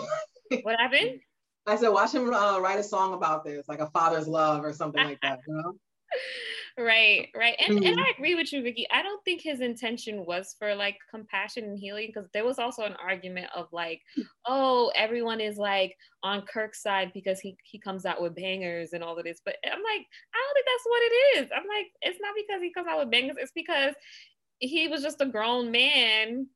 What 0.62 0.80
happened 0.80 1.20
I 1.66 1.76
said, 1.76 1.88
watch 1.90 2.12
him 2.12 2.32
uh, 2.32 2.58
write 2.58 2.80
a 2.80 2.82
song 2.82 3.14
about 3.14 3.44
this, 3.44 3.68
like 3.68 3.80
a 3.80 3.90
father's 3.90 4.26
love 4.26 4.64
or 4.64 4.72
something 4.72 5.02
like 5.04 5.20
that. 5.22 5.38
You 5.46 5.54
know? 5.54 5.72
right 6.78 7.28
right 7.36 7.56
and, 7.58 7.76
and 7.76 7.84
Mhm. 7.84 7.98
i 7.98 8.12
agree 8.16 8.34
with 8.34 8.52
you 8.52 8.62
vicky 8.62 8.86
i 8.90 9.02
don't 9.02 9.22
think 9.24 9.40
his 9.40 9.60
intention 9.60 10.24
was 10.24 10.54
for 10.58 10.74
like 10.74 10.96
compassion 11.10 11.64
and 11.64 11.78
healing 11.78 12.06
because 12.06 12.28
there 12.32 12.44
was 12.44 12.58
also 12.58 12.84
an 12.84 12.94
argument 12.94 13.48
of 13.54 13.66
like 13.72 14.00
oh 14.46 14.90
everyone 14.94 15.40
is 15.40 15.56
like 15.56 15.96
on 16.22 16.42
kirk's 16.42 16.82
side 16.82 17.12
because 17.12 17.40
he 17.40 17.56
he 17.64 17.78
comes 17.78 18.06
out 18.06 18.22
with 18.22 18.34
bangers 18.34 18.92
and 18.92 19.04
all 19.04 19.18
of 19.18 19.24
this 19.24 19.40
but 19.44 19.56
i'm 19.64 19.70
like 19.70 20.06
i 20.34 20.38
don't 20.38 20.54
think 20.54 20.66
that's 20.66 20.86
what 20.86 21.02
it 21.02 21.14
is 21.38 21.50
i'm 21.54 21.68
like 21.68 21.86
it's 22.02 22.20
not 22.20 22.34
because 22.36 22.62
he 22.62 22.72
comes 22.72 22.88
out 22.88 22.98
with 22.98 23.10
bangers 23.10 23.36
it's 23.38 23.52
because 23.52 23.94
he 24.60 24.88
was 24.88 25.02
just 25.02 25.20
a 25.20 25.26
grown 25.26 25.70
man 25.70 26.46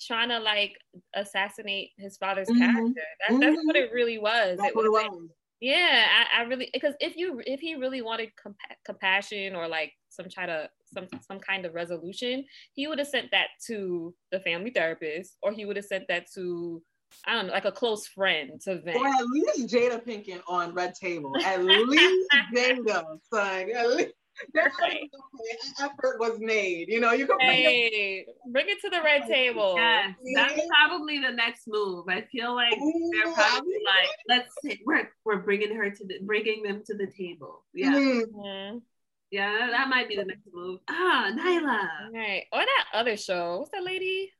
trying 0.00 0.28
to 0.28 0.38
like 0.38 0.76
assassinate 1.14 1.90
his 1.98 2.16
father's 2.16 2.48
Mhm. 2.48 2.58
character 2.58 3.02
that, 3.28 3.40
that's 3.40 3.56
Mhm. 3.56 3.64
what 3.66 3.76
it 3.76 3.92
really 3.92 4.18
was 4.18 4.58
That's 4.58 4.70
it 4.70 4.76
was 4.76 5.28
yeah, 5.60 6.06
I, 6.34 6.40
I 6.40 6.42
really 6.44 6.68
because 6.74 6.94
if 7.00 7.16
you 7.16 7.40
if 7.46 7.58
he 7.60 7.74
really 7.76 8.02
wanted 8.02 8.30
compa- 8.36 8.76
compassion 8.84 9.54
or 9.56 9.66
like 9.66 9.92
some 10.10 10.26
kind 10.28 10.50
of 10.50 10.68
some 10.92 11.06
some 11.26 11.40
kind 11.40 11.64
of 11.64 11.72
resolution, 11.74 12.44
he 12.74 12.86
would 12.86 12.98
have 12.98 13.08
sent 13.08 13.30
that 13.30 13.48
to 13.68 14.14
the 14.30 14.40
family 14.40 14.70
therapist, 14.70 15.38
or 15.42 15.52
he 15.52 15.64
would 15.64 15.76
have 15.76 15.86
sent 15.86 16.06
that 16.08 16.26
to 16.34 16.82
I 17.24 17.32
don't 17.34 17.46
know, 17.46 17.52
like 17.54 17.64
a 17.64 17.72
close 17.72 18.06
friend 18.08 18.60
to 18.62 18.80
vent. 18.82 18.98
Or 18.98 19.06
at 19.06 19.24
least 19.26 19.72
Jada 19.74 20.04
Pinkett 20.04 20.42
on 20.46 20.74
Red 20.74 20.94
Table. 20.96 21.34
At 21.42 21.64
least 21.64 22.28
Jada, 22.54 23.18
son. 23.32 23.70
At 23.74 23.90
least- 23.90 24.12
That 24.54 24.72
effort 25.80 26.18
was 26.18 26.38
made. 26.40 26.88
You 26.88 27.00
know, 27.00 27.12
you 27.12 27.26
can 27.26 27.38
hey, 27.40 28.26
bring 28.50 28.66
it 28.68 28.80
to 28.82 28.90
the 28.90 29.00
red 29.02 29.26
table. 29.26 29.74
Yes, 29.76 30.14
that's 30.34 30.60
probably 30.68 31.18
the 31.20 31.30
next 31.30 31.64
move. 31.66 32.06
I 32.08 32.22
feel 32.32 32.54
like 32.54 32.78
they're 33.12 33.32
probably 33.32 33.76
like, 33.84 34.10
let's 34.28 34.54
say 34.64 34.80
we're 34.84 35.10
we're 35.24 35.38
bringing 35.42 35.74
her 35.76 35.90
to 35.90 36.06
the 36.06 36.18
bringing 36.22 36.62
them 36.62 36.82
to 36.86 36.94
the 36.94 37.06
table. 37.06 37.64
Yeah, 37.72 37.94
Mhm. 37.94 38.82
yeah, 39.30 39.68
that 39.70 39.88
might 39.88 40.08
be 40.08 40.16
the 40.16 40.24
next 40.24 40.48
move. 40.52 40.80
Ah, 40.88 41.30
Nyla, 41.32 42.12
Right. 42.12 42.44
Or 42.52 42.60
that 42.60 42.86
other 42.92 43.16
show. 43.16 43.58
What's 43.58 43.70
that 43.70 43.84
lady? 43.84 44.32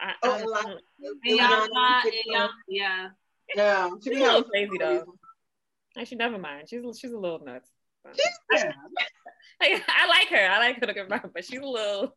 I, 0.00 0.14
Oh, 0.22 0.32
I, 0.32 0.42
Ilana. 0.42 0.78
Iyanla, 1.26 2.02
Iyanla, 2.02 2.48
yeah. 2.68 3.08
Yeah, 3.54 3.90
she 4.02 4.10
She's 4.10 4.18
a 4.18 4.20
little 4.20 4.34
having 4.36 4.50
crazy 4.50 4.78
though. 4.78 5.14
Actually, 5.96 6.16
never 6.16 6.38
mind. 6.38 6.68
She's 6.68 6.82
she's 6.98 7.12
a 7.12 7.18
little 7.18 7.44
nuts. 7.44 7.70
Yeah. 8.52 8.72
I 10.46 10.58
like 10.58 10.76
her. 10.76 10.84
I 10.84 10.86
like 10.86 10.96
her 10.96 11.04
to 11.06 11.12
around, 11.12 11.30
but 11.34 11.44
she's 11.44 11.60
a 11.60 11.66
little. 11.66 12.16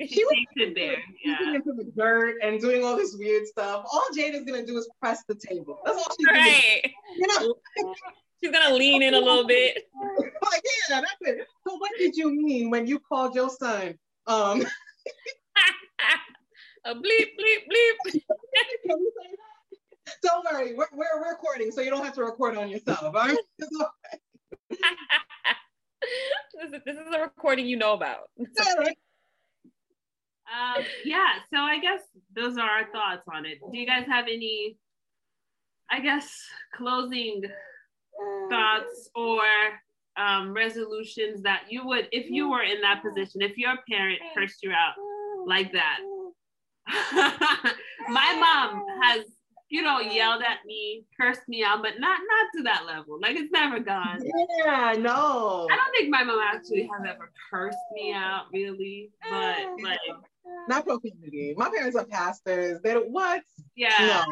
She 0.00 0.24
was- 0.24 0.34
takes 0.34 0.52
it 0.56 0.74
there. 0.74 0.96
Yeah. 1.24 1.54
into 1.54 1.72
the 1.72 1.90
dirt 1.96 2.36
and 2.42 2.60
doing 2.60 2.84
all 2.84 2.96
this 2.96 3.14
weird 3.18 3.46
stuff. 3.46 3.84
All 3.92 4.04
Jade 4.14 4.34
is 4.34 4.44
gonna 4.44 4.66
do 4.66 4.76
is 4.78 4.88
press 5.00 5.22
the 5.28 5.34
table. 5.34 5.80
That's 5.84 5.96
all 5.98 6.16
she's 6.18 6.26
gonna 6.26 6.44
do. 6.44 6.90
You 7.16 7.26
know, 7.26 7.54
She's 8.42 8.50
gonna 8.52 8.74
lean 8.74 9.02
in 9.02 9.12
a 9.12 9.18
little 9.18 9.46
bit. 9.46 9.86
like 10.42 10.62
yeah, 10.88 11.00
that's 11.02 11.16
it. 11.20 11.46
So 11.66 11.76
what 11.76 11.90
did 11.98 12.16
you 12.16 12.30
mean 12.30 12.70
when 12.70 12.86
you 12.86 12.98
called 12.98 13.34
your 13.34 13.50
son? 13.50 13.98
Um, 14.26 14.64
a 16.86 16.94
bleep 16.94 17.02
bleep 17.38 17.62
bleep. 17.70 17.96
can 18.06 18.14
you 18.14 19.12
say 19.20 19.30
that? 19.30 20.16
Don't 20.22 20.44
worry, 20.50 20.74
we're, 20.74 20.86
we're 20.92 21.30
recording, 21.30 21.70
so 21.70 21.82
you 21.82 21.90
don't 21.90 22.02
have 22.04 22.14
to 22.14 22.24
record 22.24 22.56
on 22.56 22.68
yourself. 22.70 23.02
All 23.02 23.12
right? 23.12 23.36
So, 26.02 26.58
this, 26.62 26.72
is, 26.72 26.80
this 26.84 26.96
is 26.96 27.14
a 27.14 27.20
recording 27.20 27.66
you 27.66 27.76
know 27.76 27.92
about. 27.92 28.30
yeah. 28.36 28.88
Um, 30.50 30.82
yeah, 31.04 31.28
so 31.54 31.60
I 31.60 31.78
guess 31.78 32.00
those 32.34 32.58
are 32.58 32.68
our 32.68 32.90
thoughts 32.90 33.22
on 33.32 33.46
it. 33.46 33.58
Do 33.70 33.78
you 33.78 33.86
guys 33.86 34.04
have 34.08 34.24
any, 34.24 34.76
I 35.88 36.00
guess, 36.00 36.28
closing 36.74 37.42
thoughts 38.50 39.10
or 39.14 39.40
um, 40.16 40.52
resolutions 40.52 41.42
that 41.42 41.66
you 41.70 41.86
would, 41.86 42.08
if 42.10 42.28
you 42.30 42.50
were 42.50 42.64
in 42.64 42.80
that 42.80 43.00
position, 43.00 43.42
if 43.42 43.56
your 43.56 43.74
parent 43.88 44.18
cursed 44.36 44.64
you 44.64 44.72
out 44.72 44.94
like 45.46 45.72
that? 45.72 46.00
My 48.08 48.34
mom 48.40 48.84
has, 49.02 49.24
you 49.70 49.82
know, 49.82 50.00
yelled 50.00 50.42
at 50.42 50.66
me, 50.66 51.04
cursed 51.18 51.48
me 51.48 51.62
out, 51.62 51.80
but 51.80 52.00
not 52.00 52.18
not 52.18 52.48
to 52.56 52.62
that 52.64 52.86
level. 52.86 53.18
Like 53.20 53.36
it's 53.36 53.52
never 53.52 53.78
gone. 53.78 54.20
Yeah, 54.64 54.94
no. 54.98 55.68
I 55.70 55.76
don't 55.76 55.92
think 55.96 56.10
my 56.10 56.24
mom 56.24 56.40
actually 56.42 56.82
has 56.92 57.08
ever 57.08 57.30
cursed 57.50 57.78
me 57.94 58.12
out, 58.12 58.46
really, 58.52 59.10
but 59.22 59.32
ah, 59.32 59.76
like, 59.82 59.98
Not 60.68 60.84
profanity. 60.84 61.54
My 61.56 61.70
parents 61.70 61.96
are 61.96 62.04
pastors. 62.04 62.80
They 62.82 62.94
don't 62.94 63.10
what? 63.10 63.42
yeah. 63.76 63.96
No. 63.98 64.24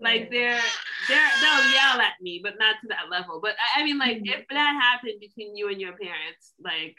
like 0.00 0.30
they're 0.30 0.60
they're 1.08 1.30
they'll 1.40 1.70
yell 1.70 2.00
at 2.00 2.14
me 2.20 2.40
but 2.42 2.54
not 2.58 2.74
to 2.80 2.88
that 2.88 3.08
level 3.10 3.38
but 3.40 3.54
i, 3.76 3.80
I 3.80 3.84
mean 3.84 3.98
like 3.98 4.16
mm-hmm. 4.16 4.40
if 4.40 4.48
that 4.48 4.80
happened 4.80 5.20
between 5.20 5.54
you 5.54 5.68
and 5.68 5.80
your 5.80 5.92
parents 5.92 6.54
like 6.64 6.96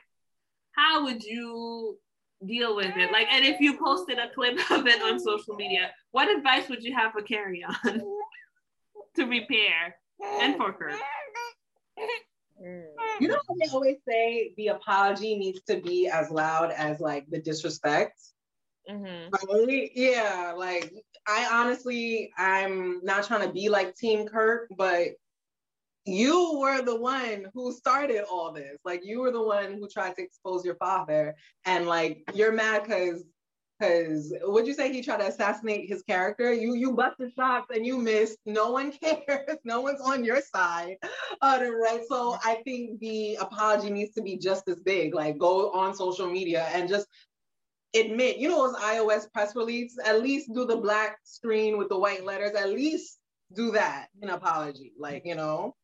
how 0.76 1.04
would 1.04 1.24
you 1.24 1.98
deal 2.48 2.76
with 2.76 2.96
it 2.98 3.12
like 3.12 3.28
and 3.32 3.46
if 3.46 3.60
you 3.60 3.78
posted 3.78 4.18
a 4.20 4.30
clip 4.34 4.54
of 4.72 4.86
it 4.88 5.02
on 5.02 5.20
social 5.20 5.56
media 5.56 5.92
what 6.12 6.30
advice 6.30 6.70
would 6.70 6.84
you 6.84 6.94
have 6.96 7.12
for 7.12 7.22
carry 7.22 7.64
on 7.64 8.02
to 9.16 9.26
repair 9.26 9.96
and 10.42 10.56
for 10.58 10.74
Kirk? 10.74 11.00
Mm. 12.64 12.86
You 13.20 13.28
know 13.28 13.40
what 13.48 13.58
they 13.60 13.74
always 13.74 13.98
say? 14.08 14.54
The 14.56 14.68
apology 14.68 15.36
needs 15.36 15.62
to 15.64 15.82
be 15.82 16.08
as 16.08 16.30
loud 16.30 16.72
as 16.72 17.00
like 17.00 17.30
the 17.30 17.42
disrespect. 17.42 18.22
Mhm. 18.90 19.32
Right? 19.32 19.92
Yeah, 19.94 20.54
like 20.56 20.94
I 21.28 21.50
honestly, 21.52 22.32
I'm 22.38 23.02
not 23.04 23.26
trying 23.26 23.46
to 23.46 23.54
be 23.54 23.70
like 23.70 23.96
Team 23.96 24.28
Kirk, 24.28 24.70
but 24.78 25.10
you 26.06 26.60
were 26.60 26.82
the 26.82 27.00
one 27.00 27.48
who 27.54 27.72
started 27.72 28.24
all 28.30 28.52
this. 28.52 28.78
Like 28.84 29.02
you 29.06 29.22
were 29.22 29.32
the 29.32 29.42
one 29.42 29.74
who 29.74 29.88
tried 29.88 30.16
to 30.16 30.22
expose 30.22 30.66
your 30.66 30.76
father, 30.76 31.36
and 31.66 31.88
like 31.88 32.24
you're 32.34 32.52
mad 32.52 32.84
because 32.84 33.24
because 33.80 34.34
would 34.44 34.68
you 34.68 34.74
say 34.74 34.92
he 34.92 35.02
tried 35.02 35.18
to 35.18 35.28
assassinate 35.28 35.90
his 35.90 36.04
character? 36.04 36.54
You 36.54 36.74
you 36.76 36.94
busted 36.94 37.34
shots 37.34 37.68
and 37.74 37.86
you 37.86 37.98
missed. 37.98 38.38
No 38.46 38.72
one 38.72 38.92
cares. 39.04 39.58
No 39.64 39.82
one's 39.82 40.02
on 40.02 40.24
your 40.24 40.42
side. 40.42 40.98
Uh, 41.42 41.60
right. 41.82 42.02
So 42.08 42.38
I 42.44 42.62
think 42.64 43.00
the 43.00 43.36
apology 43.36 43.90
needs 43.90 44.14
to 44.16 44.22
be 44.22 44.38
just 44.38 44.68
as 44.68 44.80
big. 44.80 45.16
Like 45.16 45.38
go 45.38 45.72
on 45.72 45.96
social 45.96 46.30
media 46.30 46.68
and 46.74 46.90
just 46.90 47.08
admit, 47.96 48.38
you 48.38 48.50
know, 48.50 48.68
those 48.68 48.82
iOS 48.82 49.32
press 49.32 49.56
release, 49.56 49.98
at 50.04 50.22
least 50.22 50.54
do 50.54 50.66
the 50.66 50.78
black 50.78 51.18
screen 51.24 51.78
with 51.78 51.90
the 51.90 51.98
white 51.98 52.26
letters, 52.26 52.52
at 52.52 52.70
least 52.70 53.20
do 53.54 53.72
that 53.72 54.08
in 54.22 54.30
apology. 54.30 54.94
Like, 54.98 55.24
you 55.26 55.36
know, 55.36 55.76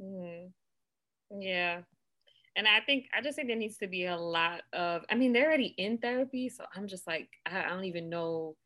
Mhm. 0.00 0.52
Yeah. 1.30 1.82
And 2.56 2.66
I 2.66 2.80
think 2.80 3.06
I 3.16 3.20
just 3.20 3.36
think 3.36 3.48
there 3.48 3.56
needs 3.56 3.78
to 3.78 3.86
be 3.86 4.06
a 4.06 4.16
lot 4.16 4.62
of 4.72 5.04
I 5.10 5.14
mean, 5.14 5.32
they're 5.32 5.46
already 5.46 5.74
in 5.78 5.98
therapy, 5.98 6.48
so 6.48 6.64
I'm 6.74 6.88
just 6.88 7.06
like, 7.06 7.28
I, 7.46 7.64
I 7.64 7.68
don't 7.68 7.84
even 7.84 8.08
know 8.10 8.56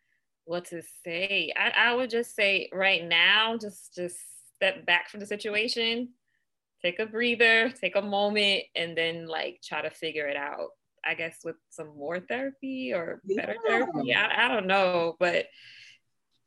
what 0.46 0.66
to 0.66 0.82
say. 1.04 1.52
I, 1.56 1.90
I 1.90 1.94
would 1.94 2.10
just 2.10 2.34
say 2.34 2.68
right 2.72 3.04
now, 3.04 3.56
just 3.58 3.94
just 3.94 4.16
step 4.56 4.86
back 4.86 5.10
from 5.10 5.20
the 5.20 5.26
situation, 5.26 6.10
take 6.82 6.98
a 6.98 7.06
breather, 7.06 7.70
take 7.70 7.96
a 7.96 8.02
moment, 8.02 8.64
and 8.74 8.96
then 8.96 9.26
like 9.26 9.60
try 9.62 9.82
to 9.82 9.90
figure 9.90 10.26
it 10.28 10.36
out. 10.36 10.70
I 11.04 11.14
guess 11.14 11.38
with 11.44 11.56
some 11.68 11.88
more 11.98 12.20
therapy 12.20 12.92
or 12.94 13.20
better 13.24 13.56
Yeah. 13.68 13.84
therapy. 13.84 14.14
I, 14.14 14.46
I 14.46 14.48
don't 14.48 14.66
know, 14.66 15.16
but 15.20 15.46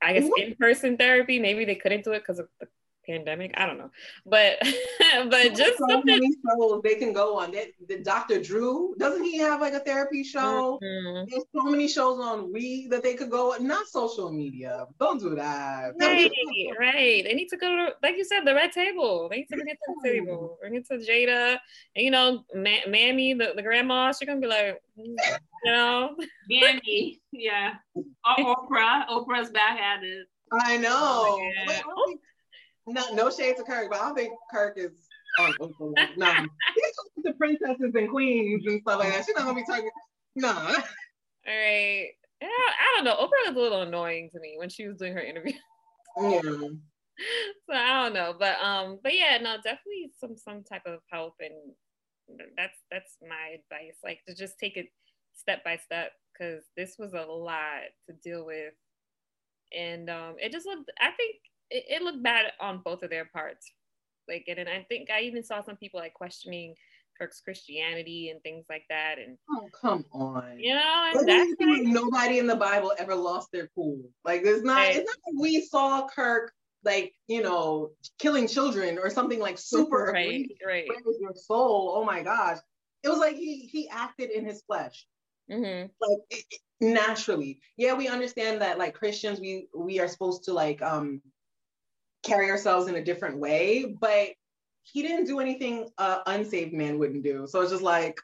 I 0.01 0.13
guess 0.13 0.29
in-person 0.37 0.97
therapy, 0.97 1.39
maybe 1.39 1.65
they 1.65 1.75
couldn't 1.75 2.03
do 2.03 2.13
it 2.13 2.19
because 2.19 2.39
of 2.39 2.47
the 2.59 2.67
pandemic. 3.07 3.51
I 3.57 3.65
don't 3.65 3.77
know, 3.77 3.89
but 4.25 4.57
but 5.29 5.55
just 5.55 5.77
so 5.77 5.85
something. 5.89 6.05
many 6.19 6.29
shows 6.45 6.81
they 6.83 6.95
can 6.95 7.13
go 7.13 7.37
on. 7.39 7.51
That 7.51 7.67
the 7.87 7.99
Dr. 7.99 8.41
Drew 8.41 8.95
doesn't 8.99 9.23
he 9.23 9.37
have 9.37 9.61
like 9.61 9.73
a 9.73 9.79
therapy 9.79 10.23
show? 10.23 10.79
Mhm. 10.83 11.29
There's 11.29 11.43
so 11.55 11.63
many 11.63 11.87
shows 11.87 12.19
on 12.19 12.51
We 12.51 12.87
that 12.89 13.03
they 13.03 13.15
could 13.15 13.31
go 13.31 13.53
on. 13.53 13.65
Not 13.67 13.87
social 13.87 14.31
media. 14.31 14.85
Don't 14.99 15.19
do 15.19 15.35
that. 15.35 15.93
Right, 15.99 16.31
right. 16.79 17.23
They 17.23 17.33
need 17.33 17.49
to 17.49 17.57
go 17.57 17.67
to, 17.69 17.93
like 18.03 18.17
you 18.17 18.23
said, 18.25 18.41
the 18.45 18.53
red 18.53 18.71
table. 18.71 19.27
They 19.29 19.37
need 19.37 19.47
to 19.49 19.55
bring 19.55 19.67
it 19.69 19.77
to 19.85 19.93
the 20.03 20.09
table. 20.09 20.57
Bring 20.61 20.75
it 20.75 20.85
to 20.87 20.97
Jada. 20.97 21.57
And, 21.95 22.05
you 22.05 22.11
know, 22.11 22.43
Ma- 22.53 22.85
Mammy, 22.87 23.33
the, 23.33 23.53
the 23.55 23.61
grandma, 23.63 24.11
she's 24.11 24.27
gonna 24.27 24.39
be 24.41 24.47
like, 24.47 24.81
mm, 24.99 25.15
you 25.63 25.71
know, 25.71 26.15
Gammy, 26.49 27.21
yeah. 27.31 27.73
Or 27.95 28.55
Oprah. 28.55 29.07
Oprah's 29.09 29.49
back 29.51 29.79
at 29.79 30.03
it. 30.03 30.27
I 30.51 30.77
know. 30.77 30.89
Oh, 30.95 31.39
yeah. 31.41 31.63
But 31.65 31.75
I 31.75 31.81
don't 31.81 32.07
think- 32.07 32.21
no, 32.87 33.13
no 33.13 33.29
shade 33.29 33.57
to 33.57 33.63
Kirk, 33.63 33.89
but 33.89 33.99
I 33.99 34.05
don't 34.05 34.15
think 34.15 34.33
Kirk 34.51 34.77
is 34.77 34.91
on. 35.39 35.53
No, 35.59 35.67
he's 35.75 36.93
talking 36.95 37.23
to 37.25 37.33
princesses 37.37 37.91
and 37.93 38.09
queens 38.09 38.65
and 38.65 38.81
stuff 38.81 38.99
like 38.99 39.13
that. 39.13 39.25
She's 39.25 39.35
not 39.35 39.45
gonna 39.45 39.55
be 39.55 39.65
talking. 39.65 39.89
No. 40.35 40.49
all 40.49 40.73
right. 41.47 42.09
Yeah, 42.41 42.47
I 42.47 42.93
don't 42.95 43.05
know. 43.05 43.15
Oprah 43.15 43.47
was 43.47 43.55
a 43.55 43.59
little 43.59 43.81
annoying 43.81 44.29
to 44.31 44.39
me 44.39 44.55
when 44.57 44.69
she 44.69 44.87
was 44.87 44.97
doing 44.97 45.13
her 45.13 45.21
interview. 45.21 45.53
Yeah. 46.21 46.41
so 47.69 47.73
I 47.73 48.03
don't 48.03 48.13
know, 48.13 48.35
but 48.37 48.57
um, 48.61 48.99
but 49.03 49.15
yeah, 49.15 49.37
no, 49.41 49.55
definitely 49.57 50.11
some 50.19 50.37
some 50.37 50.63
type 50.63 50.83
of 50.85 50.99
help, 51.11 51.35
and 51.39 51.53
that's 52.55 52.77
that's 52.91 53.17
my 53.21 53.55
advice. 53.55 53.97
Like 54.03 54.19
to 54.27 54.35
just 54.35 54.59
take 54.59 54.77
it 54.77 54.87
step 55.33 55.63
by 55.63 55.77
step 55.77 56.11
because 56.31 56.63
this 56.75 56.95
was 56.97 57.13
a 57.13 57.21
lot 57.21 57.81
to 58.07 58.15
deal 58.23 58.45
with, 58.45 58.73
and 59.75 60.09
um, 60.09 60.35
it 60.37 60.51
just 60.51 60.65
looked. 60.65 60.91
I 60.99 61.11
think 61.11 61.35
it, 61.69 61.85
it 61.89 62.01
looked 62.01 62.23
bad 62.23 62.51
on 62.59 62.81
both 62.83 63.03
of 63.03 63.09
their 63.09 63.25
parts. 63.25 63.71
Like, 64.27 64.45
and, 64.47 64.59
and 64.59 64.69
I 64.69 64.85
think 64.89 65.09
I 65.09 65.21
even 65.21 65.43
saw 65.43 65.61
some 65.61 65.77
people 65.77 65.99
like 65.99 66.13
questioning 66.13 66.75
Kirk's 67.17 67.41
Christianity 67.41 68.29
and 68.29 68.41
things 68.43 68.65
like 68.69 68.83
that, 68.89 69.17
and 69.19 69.37
Oh, 69.49 69.69
come 69.79 70.05
on. 70.11 70.59
you 70.59 70.75
know, 70.75 71.11
and 71.13 71.27
that's 71.27 71.49
like, 71.59 71.83
nobody 71.83 72.39
in 72.39 72.47
the 72.47 72.55
Bible 72.55 72.93
ever 72.97 73.15
lost 73.15 73.51
their 73.51 73.69
cool. 73.73 74.01
Like 74.25 74.41
it's 74.43 74.63
not. 74.63 74.77
Right. 74.79 74.97
It's 74.97 75.05
not 75.05 75.33
like 75.33 75.41
we 75.41 75.61
saw 75.61 76.07
Kirk 76.07 76.51
like 76.83 77.13
you 77.27 77.41
know 77.41 77.91
killing 78.19 78.47
children 78.47 78.99
or 78.99 79.09
something 79.09 79.39
like 79.39 79.57
super 79.57 80.11
right, 80.13 80.47
right. 80.65 80.87
Where 80.87 81.15
your 81.19 81.33
soul? 81.35 81.93
Oh 81.95 82.05
my 82.05 82.21
gosh! 82.21 82.57
It 83.03 83.09
was 83.09 83.17
like 83.19 83.35
he 83.35 83.61
he 83.71 83.89
acted 83.89 84.29
in 84.29 84.45
his 84.45 84.61
flesh. 84.63 85.05
hmm 85.49 85.85
like 85.99 86.19
it- 86.29 86.59
naturally 86.79 87.59
yeah 87.75 87.95
we 87.95 88.07
understand 88.07 88.61
that 88.61 88.77
like 88.77 88.93
christians 88.93 89.39
we 89.39 89.67
we 89.75 89.99
are 89.99 90.07
supposed 90.07 90.43
to 90.43 90.53
like 90.53 90.79
um 90.83 91.19
carry 92.23 92.49
ourselves 92.49 92.87
in 92.87 92.95
a 92.95 93.03
different 93.03 93.37
way 93.37 93.95
but 93.99 94.29
he 94.83 95.01
didn't 95.01 95.25
do 95.25 95.39
anything 95.39 95.87
uh 95.97 96.19
unsaved 96.27 96.73
man 96.73 96.97
wouldn't 96.99 97.23
do 97.23 97.45
so 97.47 97.61
it's 97.61 97.71
just 97.71 97.83
like 97.83 98.19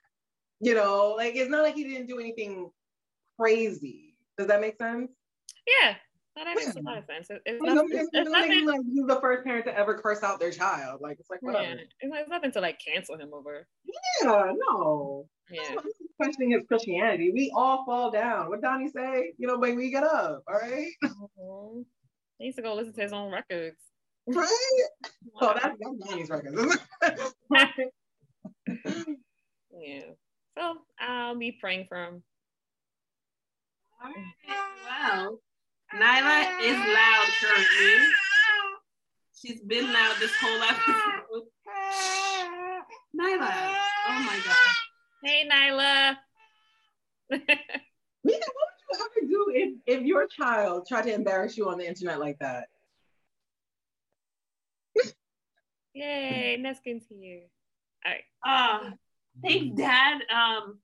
you 0.59 0.73
know 0.73 1.13
like 1.17 1.35
it's 1.35 1.49
not 1.49 1.63
like 1.63 1.75
he 1.75 1.83
didn't 1.83 2.07
do 2.07 2.19
anything 2.19 2.69
crazy 3.39 4.15
does 4.37 4.47
that 4.47 4.61
make 4.61 4.77
sense 4.77 5.11
Yeah, 5.67 5.95
No, 6.35 6.43
that 6.43 6.55
makes 6.55 6.75
a 6.75 6.81
lot 6.81 6.97
of 6.97 7.05
sense. 7.05 7.29
It- 7.29 7.41
It's, 7.45 7.61
not, 7.63 7.85
it's, 7.89 8.09
it's 8.11 8.29
nothing. 8.29 8.65
like 8.65 8.81
he's 8.91 9.05
the 9.05 9.19
first 9.21 9.43
parent 9.45 9.65
to 9.65 9.77
ever 9.77 9.93
curse 9.99 10.23
out 10.23 10.39
their 10.39 10.51
child. 10.51 10.99
Like 11.01 11.19
it's 11.19 11.29
like 11.29 11.41
whatever. 11.43 11.79
it's, 11.79 11.93
it's 12.01 12.29
nothing 12.29 12.51
to 12.53 12.61
like 12.61 12.79
cancel 12.83 13.15
him 13.17 13.31
over. 13.33 13.67
Yeah, 14.23 14.51
no. 14.69 15.27
Yeah. 15.51 15.75
Questioning 16.19 16.51
his 16.51 16.63
Christianity. 16.67 17.31
We 17.33 17.51
all 17.55 17.85
fall 17.85 18.09
down. 18.11 18.49
What 18.49 18.61
Donnie 18.61 18.89
say? 18.89 19.33
You 19.37 19.47
know, 19.47 19.57
but 19.59 19.75
we 19.75 19.91
get 19.91 20.03
up. 20.03 20.43
All 20.47 20.59
right. 20.59 20.91
Mhm. 21.03 21.85
He 22.43 22.47
needs 22.47 22.57
to 22.57 22.61
go 22.61 22.73
listen 22.73 22.91
to 22.95 23.01
his 23.01 23.13
own 23.13 23.31
records. 23.31 23.77
Right. 24.27 24.49
So 25.23 25.29
oh, 25.41 25.53
that's, 25.53 25.77
that's 25.79 26.09
Donnie's 26.09 26.29
record. 26.29 26.53
yeah. 29.71 30.01
So 30.57 30.75
I'll 30.99 31.39
be 31.39 31.53
praying 31.53 31.85
for 31.87 32.03
him. 32.03 32.21
All 34.03 34.11
right. 34.11 34.25
Wow. 34.89 35.37
Nyla 35.95 36.59
is 36.63 36.75
loud 36.75 37.27
currently. 37.39 38.09
She's 39.41 39.61
been 39.61 39.93
loud 39.93 40.15
this 40.19 40.33
whole 40.41 40.63
episode. 40.63 41.47
Nyla. 43.17 43.53
Oh 44.09 44.19
my 44.19 44.37
god. 44.45 44.75
Hey, 45.23 45.47
Nyla. 45.49 46.17
Mika, 48.93 49.03
what 49.03 49.11
would 49.15 49.29
you 49.29 49.45
do 49.45 49.51
if, 49.87 49.99
if 49.99 50.05
your 50.05 50.27
child 50.27 50.87
tried 50.87 51.03
to 51.03 51.13
embarrass 51.13 51.57
you 51.57 51.69
on 51.69 51.77
the 51.77 51.87
internet 51.87 52.19
like 52.19 52.39
that? 52.39 52.67
Yay, 55.93 56.57
Neskin's 56.59 57.05
here. 57.09 57.43
All 58.05 58.11
right. 58.11 58.23
Uh, 58.45 58.91
thanks, 59.41 59.77
Dad. 59.77 60.21
Um, 60.33 60.79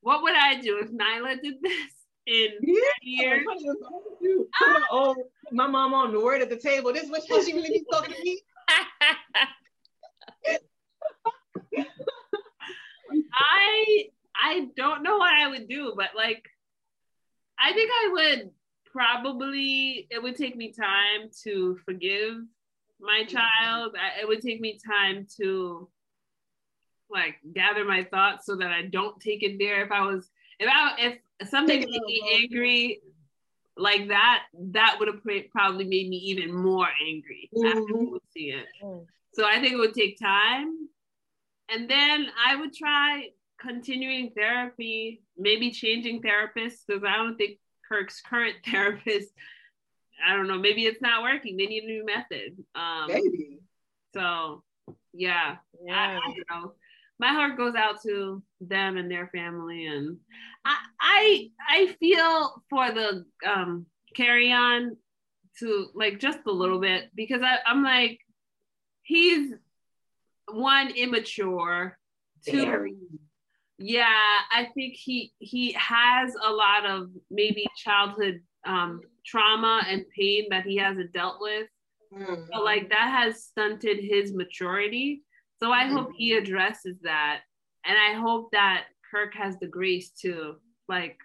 what 0.00 0.22
would 0.22 0.34
I 0.34 0.60
do 0.60 0.78
if 0.78 0.90
Nyla 0.90 1.40
did 1.42 1.56
this 1.62 1.92
in 2.26 2.48
Yeah. 2.62 2.80
years? 3.02 3.46
What 3.46 3.56
would 3.56 3.64
you 4.20 4.22
do? 4.22 4.48
Put 4.58 4.82
oh, 4.90 5.14
my 5.52 5.66
mom 5.66 5.94
on 5.94 6.12
the 6.12 6.20
word 6.20 6.42
at 6.42 6.50
the 6.50 6.56
table. 6.56 6.92
This 6.92 7.04
is 7.04 7.10
what 7.10 7.22
she 7.44 7.52
really 7.52 7.70
be 7.70 7.84
talking 7.90 8.14
to 8.14 8.22
me. 8.22 8.40
I 13.34 14.08
I 14.34 14.68
don't 14.76 15.02
know 15.02 15.18
what 15.18 15.32
I 15.32 15.48
would 15.48 15.68
do, 15.68 15.94
but 15.96 16.10
like 16.16 16.48
I 17.58 17.72
think 17.72 17.90
I 17.92 18.08
would 18.12 18.50
probably 18.84 20.06
it 20.10 20.22
would 20.22 20.36
take 20.36 20.56
me 20.56 20.72
time 20.72 21.30
to 21.44 21.78
forgive 21.84 22.36
my 23.00 23.24
child. 23.24 23.94
I, 23.96 24.20
it 24.20 24.28
would 24.28 24.40
take 24.40 24.60
me 24.60 24.78
time 24.84 25.26
to 25.36 25.88
like 27.10 27.36
gather 27.54 27.84
my 27.84 28.04
thoughts 28.04 28.46
so 28.46 28.56
that 28.56 28.70
I 28.70 28.82
don't 28.82 29.20
take 29.20 29.42
it 29.42 29.58
there. 29.58 29.84
If 29.84 29.90
I 29.92 30.02
was 30.02 30.30
if 30.58 30.68
I 30.70 31.18
if 31.40 31.48
something 31.48 31.80
made 31.80 31.88
me 31.88 32.40
angry 32.42 33.00
like 33.76 34.08
that, 34.08 34.44
that 34.72 34.96
would 34.98 35.08
have 35.08 35.20
probably 35.52 35.84
made 35.84 36.08
me 36.08 36.16
even 36.16 36.52
more 36.52 36.88
angry 37.06 37.48
after 37.64 37.80
Mhm. 37.80 37.98
we 38.00 38.06
would 38.06 38.28
see 38.30 38.50
it. 38.50 38.66
Mm. 38.82 39.06
So 39.34 39.46
I 39.46 39.60
think 39.60 39.74
it 39.74 39.78
would 39.78 39.94
take 39.94 40.18
time. 40.18 40.88
And 41.68 41.88
then 41.88 42.30
I 42.44 42.56
would 42.56 42.74
try 42.74 43.30
continuing 43.58 44.30
therapy, 44.30 45.22
maybe 45.38 45.70
changing 45.70 46.22
therapists, 46.22 46.80
because 46.86 47.04
I 47.06 47.16
don't 47.16 47.36
think 47.36 47.58
Kirk's 47.88 48.20
current 48.20 48.56
therapist, 48.66 49.28
I 50.26 50.34
don't 50.34 50.48
know, 50.48 50.58
maybe 50.58 50.84
it's 50.84 51.02
not 51.02 51.22
working. 51.22 51.56
They 51.56 51.66
need 51.66 51.84
a 51.84 51.86
new 51.86 52.04
method. 52.04 52.56
Um, 52.74 53.08
Baby. 53.08 53.60
so 54.14 54.62
yeah, 55.12 55.56
I, 55.56 55.84
yeah. 55.84 55.94
I 55.96 56.12
don't 56.14 56.36
know. 56.50 56.72
My 57.20 57.28
heart 57.28 57.56
goes 57.56 57.74
out 57.74 58.00
to 58.02 58.42
them 58.60 58.96
and 58.96 59.10
their 59.10 59.28
family, 59.28 59.86
and 59.86 60.18
I 60.64 60.76
I, 61.00 61.50
I 61.68 61.96
feel 61.98 62.62
for 62.70 62.92
the 62.92 63.24
um, 63.46 63.86
carry 64.14 64.52
on 64.52 64.96
to 65.58 65.88
like 65.94 66.20
just 66.20 66.38
a 66.46 66.52
little 66.52 66.78
bit 66.80 67.10
because 67.14 67.42
I, 67.42 67.58
I'm 67.66 67.82
like 67.82 68.20
he's 69.02 69.52
one 70.50 70.90
immature, 70.90 71.98
two 72.46 72.64
Very. 72.64 72.94
Yeah 73.78 74.38
i 74.50 74.66
think 74.74 74.94
he 74.94 75.32
he 75.38 75.72
has 75.72 76.34
a 76.44 76.52
lot 76.52 76.84
of 76.84 77.08
maybe 77.30 77.64
childhood 77.76 78.40
um 78.66 79.00
trauma 79.24 79.82
and 79.88 80.04
pain 80.16 80.46
that 80.50 80.64
he 80.64 80.76
hasn't 80.76 81.12
dealt 81.12 81.36
with. 81.40 81.68
So 82.52 82.60
like 82.62 82.88
that 82.88 83.10
has 83.10 83.44
stunted 83.44 83.98
his 84.00 84.32
maturity. 84.34 85.22
So 85.62 85.70
i 85.70 85.86
hope 85.86 86.10
he 86.16 86.32
Mm-hmm. 86.32 86.42
addresses 86.44 86.96
that. 87.02 87.40
And 87.84 87.96
i 87.96 88.18
hope 88.18 88.50
that 88.52 88.84
kirk 89.10 89.34
has 89.34 89.58
the 89.58 89.66
grace 89.68 90.10
to 90.22 90.56
like 90.88 91.16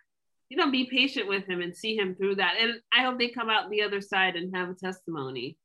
you 0.49 0.57
know 0.57 0.69
be 0.69 0.85
patient 0.85 1.27
with 1.27 1.45
him 1.45 1.61
and 1.61 1.75
see 1.75 1.95
him 1.97 2.15
through 2.15 2.35
that. 2.35 2.55
And 2.59 2.73
i 2.93 3.03
hope 3.03 3.17
they 3.17 3.29
come 3.29 3.49
out 3.49 3.69
the 3.69 3.81
other 3.81 4.01
side 4.01 4.35
and 4.35 4.55
have 4.55 4.69
a 4.69 4.75
testimony 4.75 5.57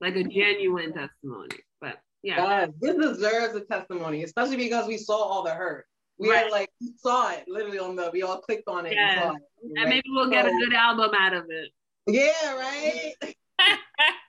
like 0.00 0.16
a 0.16 0.24
genuine 0.24 0.94
testimony. 0.94 1.56
But 1.80 1.98
yeah. 2.22 2.36
God, 2.36 2.74
this 2.80 2.96
deserves 2.96 3.54
a 3.56 3.60
testimony, 3.62 4.22
especially 4.24 4.56
because 4.56 4.86
we 4.86 4.96
saw 4.96 5.16
all 5.16 5.42
the 5.42 5.52
hurt. 5.52 5.84
We 6.20 6.28
Right. 6.30 6.42
had 6.44 6.50
like 6.52 6.70
we 6.80 6.92
saw 6.98 7.30
it 7.32 7.44
literally 7.48 7.78
on 7.78 7.96
the 7.96 8.10
we 8.12 8.22
all 8.22 8.40
clicked 8.40 8.68
on 8.68 8.84
it 8.86 8.92
Yeah. 8.92 9.10
and 9.10 9.20
saw 9.22 9.34
it. 9.36 9.42
and 9.80 9.88
maybe 9.88 10.04
we'll 10.10 10.28
get 10.30 10.46
a 10.46 10.50
good 10.50 10.74
album 10.74 11.10
out 11.18 11.32
of 11.34 11.46
it 11.48 11.70
Yeah, 12.06 12.54
right. 12.56 13.14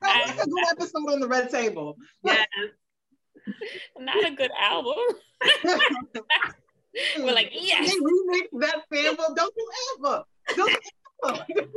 That's 0.02 0.44
a 0.44 0.50
good 0.50 0.66
episode 0.72 1.10
on 1.12 1.20
the 1.20 1.28
red 1.28 1.50
table. 1.50 1.98
yes 2.24 2.48
Not 4.00 4.26
a 4.26 4.32
good 4.32 4.52
album. 4.60 4.96
We're 7.20 7.34
like, 7.34 7.52
yes. 7.54 7.90
They 7.90 7.98
remixed 7.98 8.60
that 8.60 8.82
sample. 8.94 9.34
Don't 9.34 9.56
do 9.56 9.68
ever. 10.06 10.24
Don't 10.56 10.72
do 10.72 10.80
ever. 11.30 11.46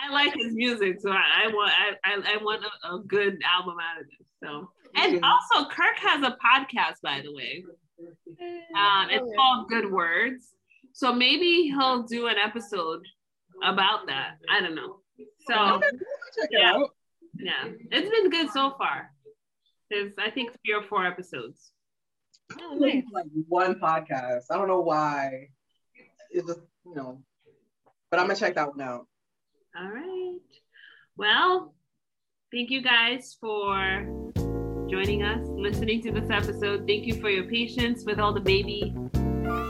I 0.00 0.12
like 0.12 0.32
his 0.34 0.54
music, 0.54 1.00
so 1.00 1.10
I, 1.10 1.44
I 1.44 1.46
want 1.48 1.72
I, 1.72 1.94
I, 2.04 2.34
I 2.34 2.36
want 2.42 2.64
a, 2.64 2.94
a 2.94 3.00
good 3.00 3.40
album 3.44 3.76
out 3.82 4.00
of 4.00 4.06
this. 4.06 4.26
So 4.42 4.70
and 4.94 5.24
also 5.24 5.68
Kirk 5.70 5.96
has 5.98 6.22
a 6.22 6.36
podcast, 6.44 7.00
by 7.02 7.20
the 7.22 7.32
way. 7.32 7.64
Um, 8.76 9.08
it's 9.10 9.30
called 9.36 9.68
Good 9.68 9.90
Words. 9.90 10.48
So 10.92 11.12
maybe 11.12 11.62
he'll 11.76 12.02
do 12.04 12.26
an 12.26 12.36
episode 12.38 13.02
about 13.64 14.06
that. 14.06 14.38
I 14.50 14.60
don't 14.60 14.74
know. 14.74 15.00
So 15.48 15.54
Okay, 15.76 15.86
check 15.90 16.48
it 16.50 16.58
Yeah. 16.60 16.82
yeah, 17.34 17.72
it's 17.90 18.10
been 18.10 18.30
good 18.30 18.50
so 18.50 18.74
far. 18.78 19.10
There's 19.90 20.12
I 20.18 20.30
think 20.30 20.50
three 20.64 20.74
or 20.74 20.82
four 20.82 21.06
episodes. 21.06 21.72
Oh, 22.60 22.74
nice. 22.78 23.02
Like 23.12 23.26
one 23.48 23.74
podcast. 23.80 24.44
I 24.50 24.56
don't 24.56 24.68
know 24.68 24.80
why. 24.80 25.48
It's 26.30 26.46
just 26.46 26.60
you 26.84 26.94
know, 26.94 27.22
but 28.10 28.20
I'm 28.20 28.26
gonna 28.26 28.38
check 28.38 28.54
that 28.54 28.68
one 28.68 28.80
out. 28.80 29.06
All 29.78 29.88
right. 29.88 30.38
Well, 31.16 31.74
thank 32.52 32.70
you 32.70 32.80
guys 32.82 33.36
for 33.40 34.32
joining 34.88 35.22
us, 35.22 35.46
listening 35.48 36.00
to 36.02 36.10
this 36.10 36.30
episode. 36.30 36.86
Thank 36.86 37.06
you 37.06 37.20
for 37.20 37.28
your 37.28 37.44
patience 37.44 38.04
with 38.04 38.18
all 38.18 38.32
the 38.32 38.40
baby 38.40 38.94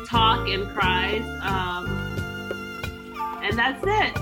talk 0.06 0.48
and 0.48 0.68
cries. 0.68 1.22
Um, 1.42 1.86
and 3.42 3.58
that's 3.58 3.82
it. 3.84 4.16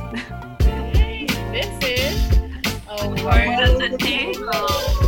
Hey, 0.63 1.27
this 1.53 1.69
is 1.83 2.39
a 2.89 3.09
Word 3.09 3.29
at 3.29 3.79
the 3.79 3.97
table. 3.99 5.06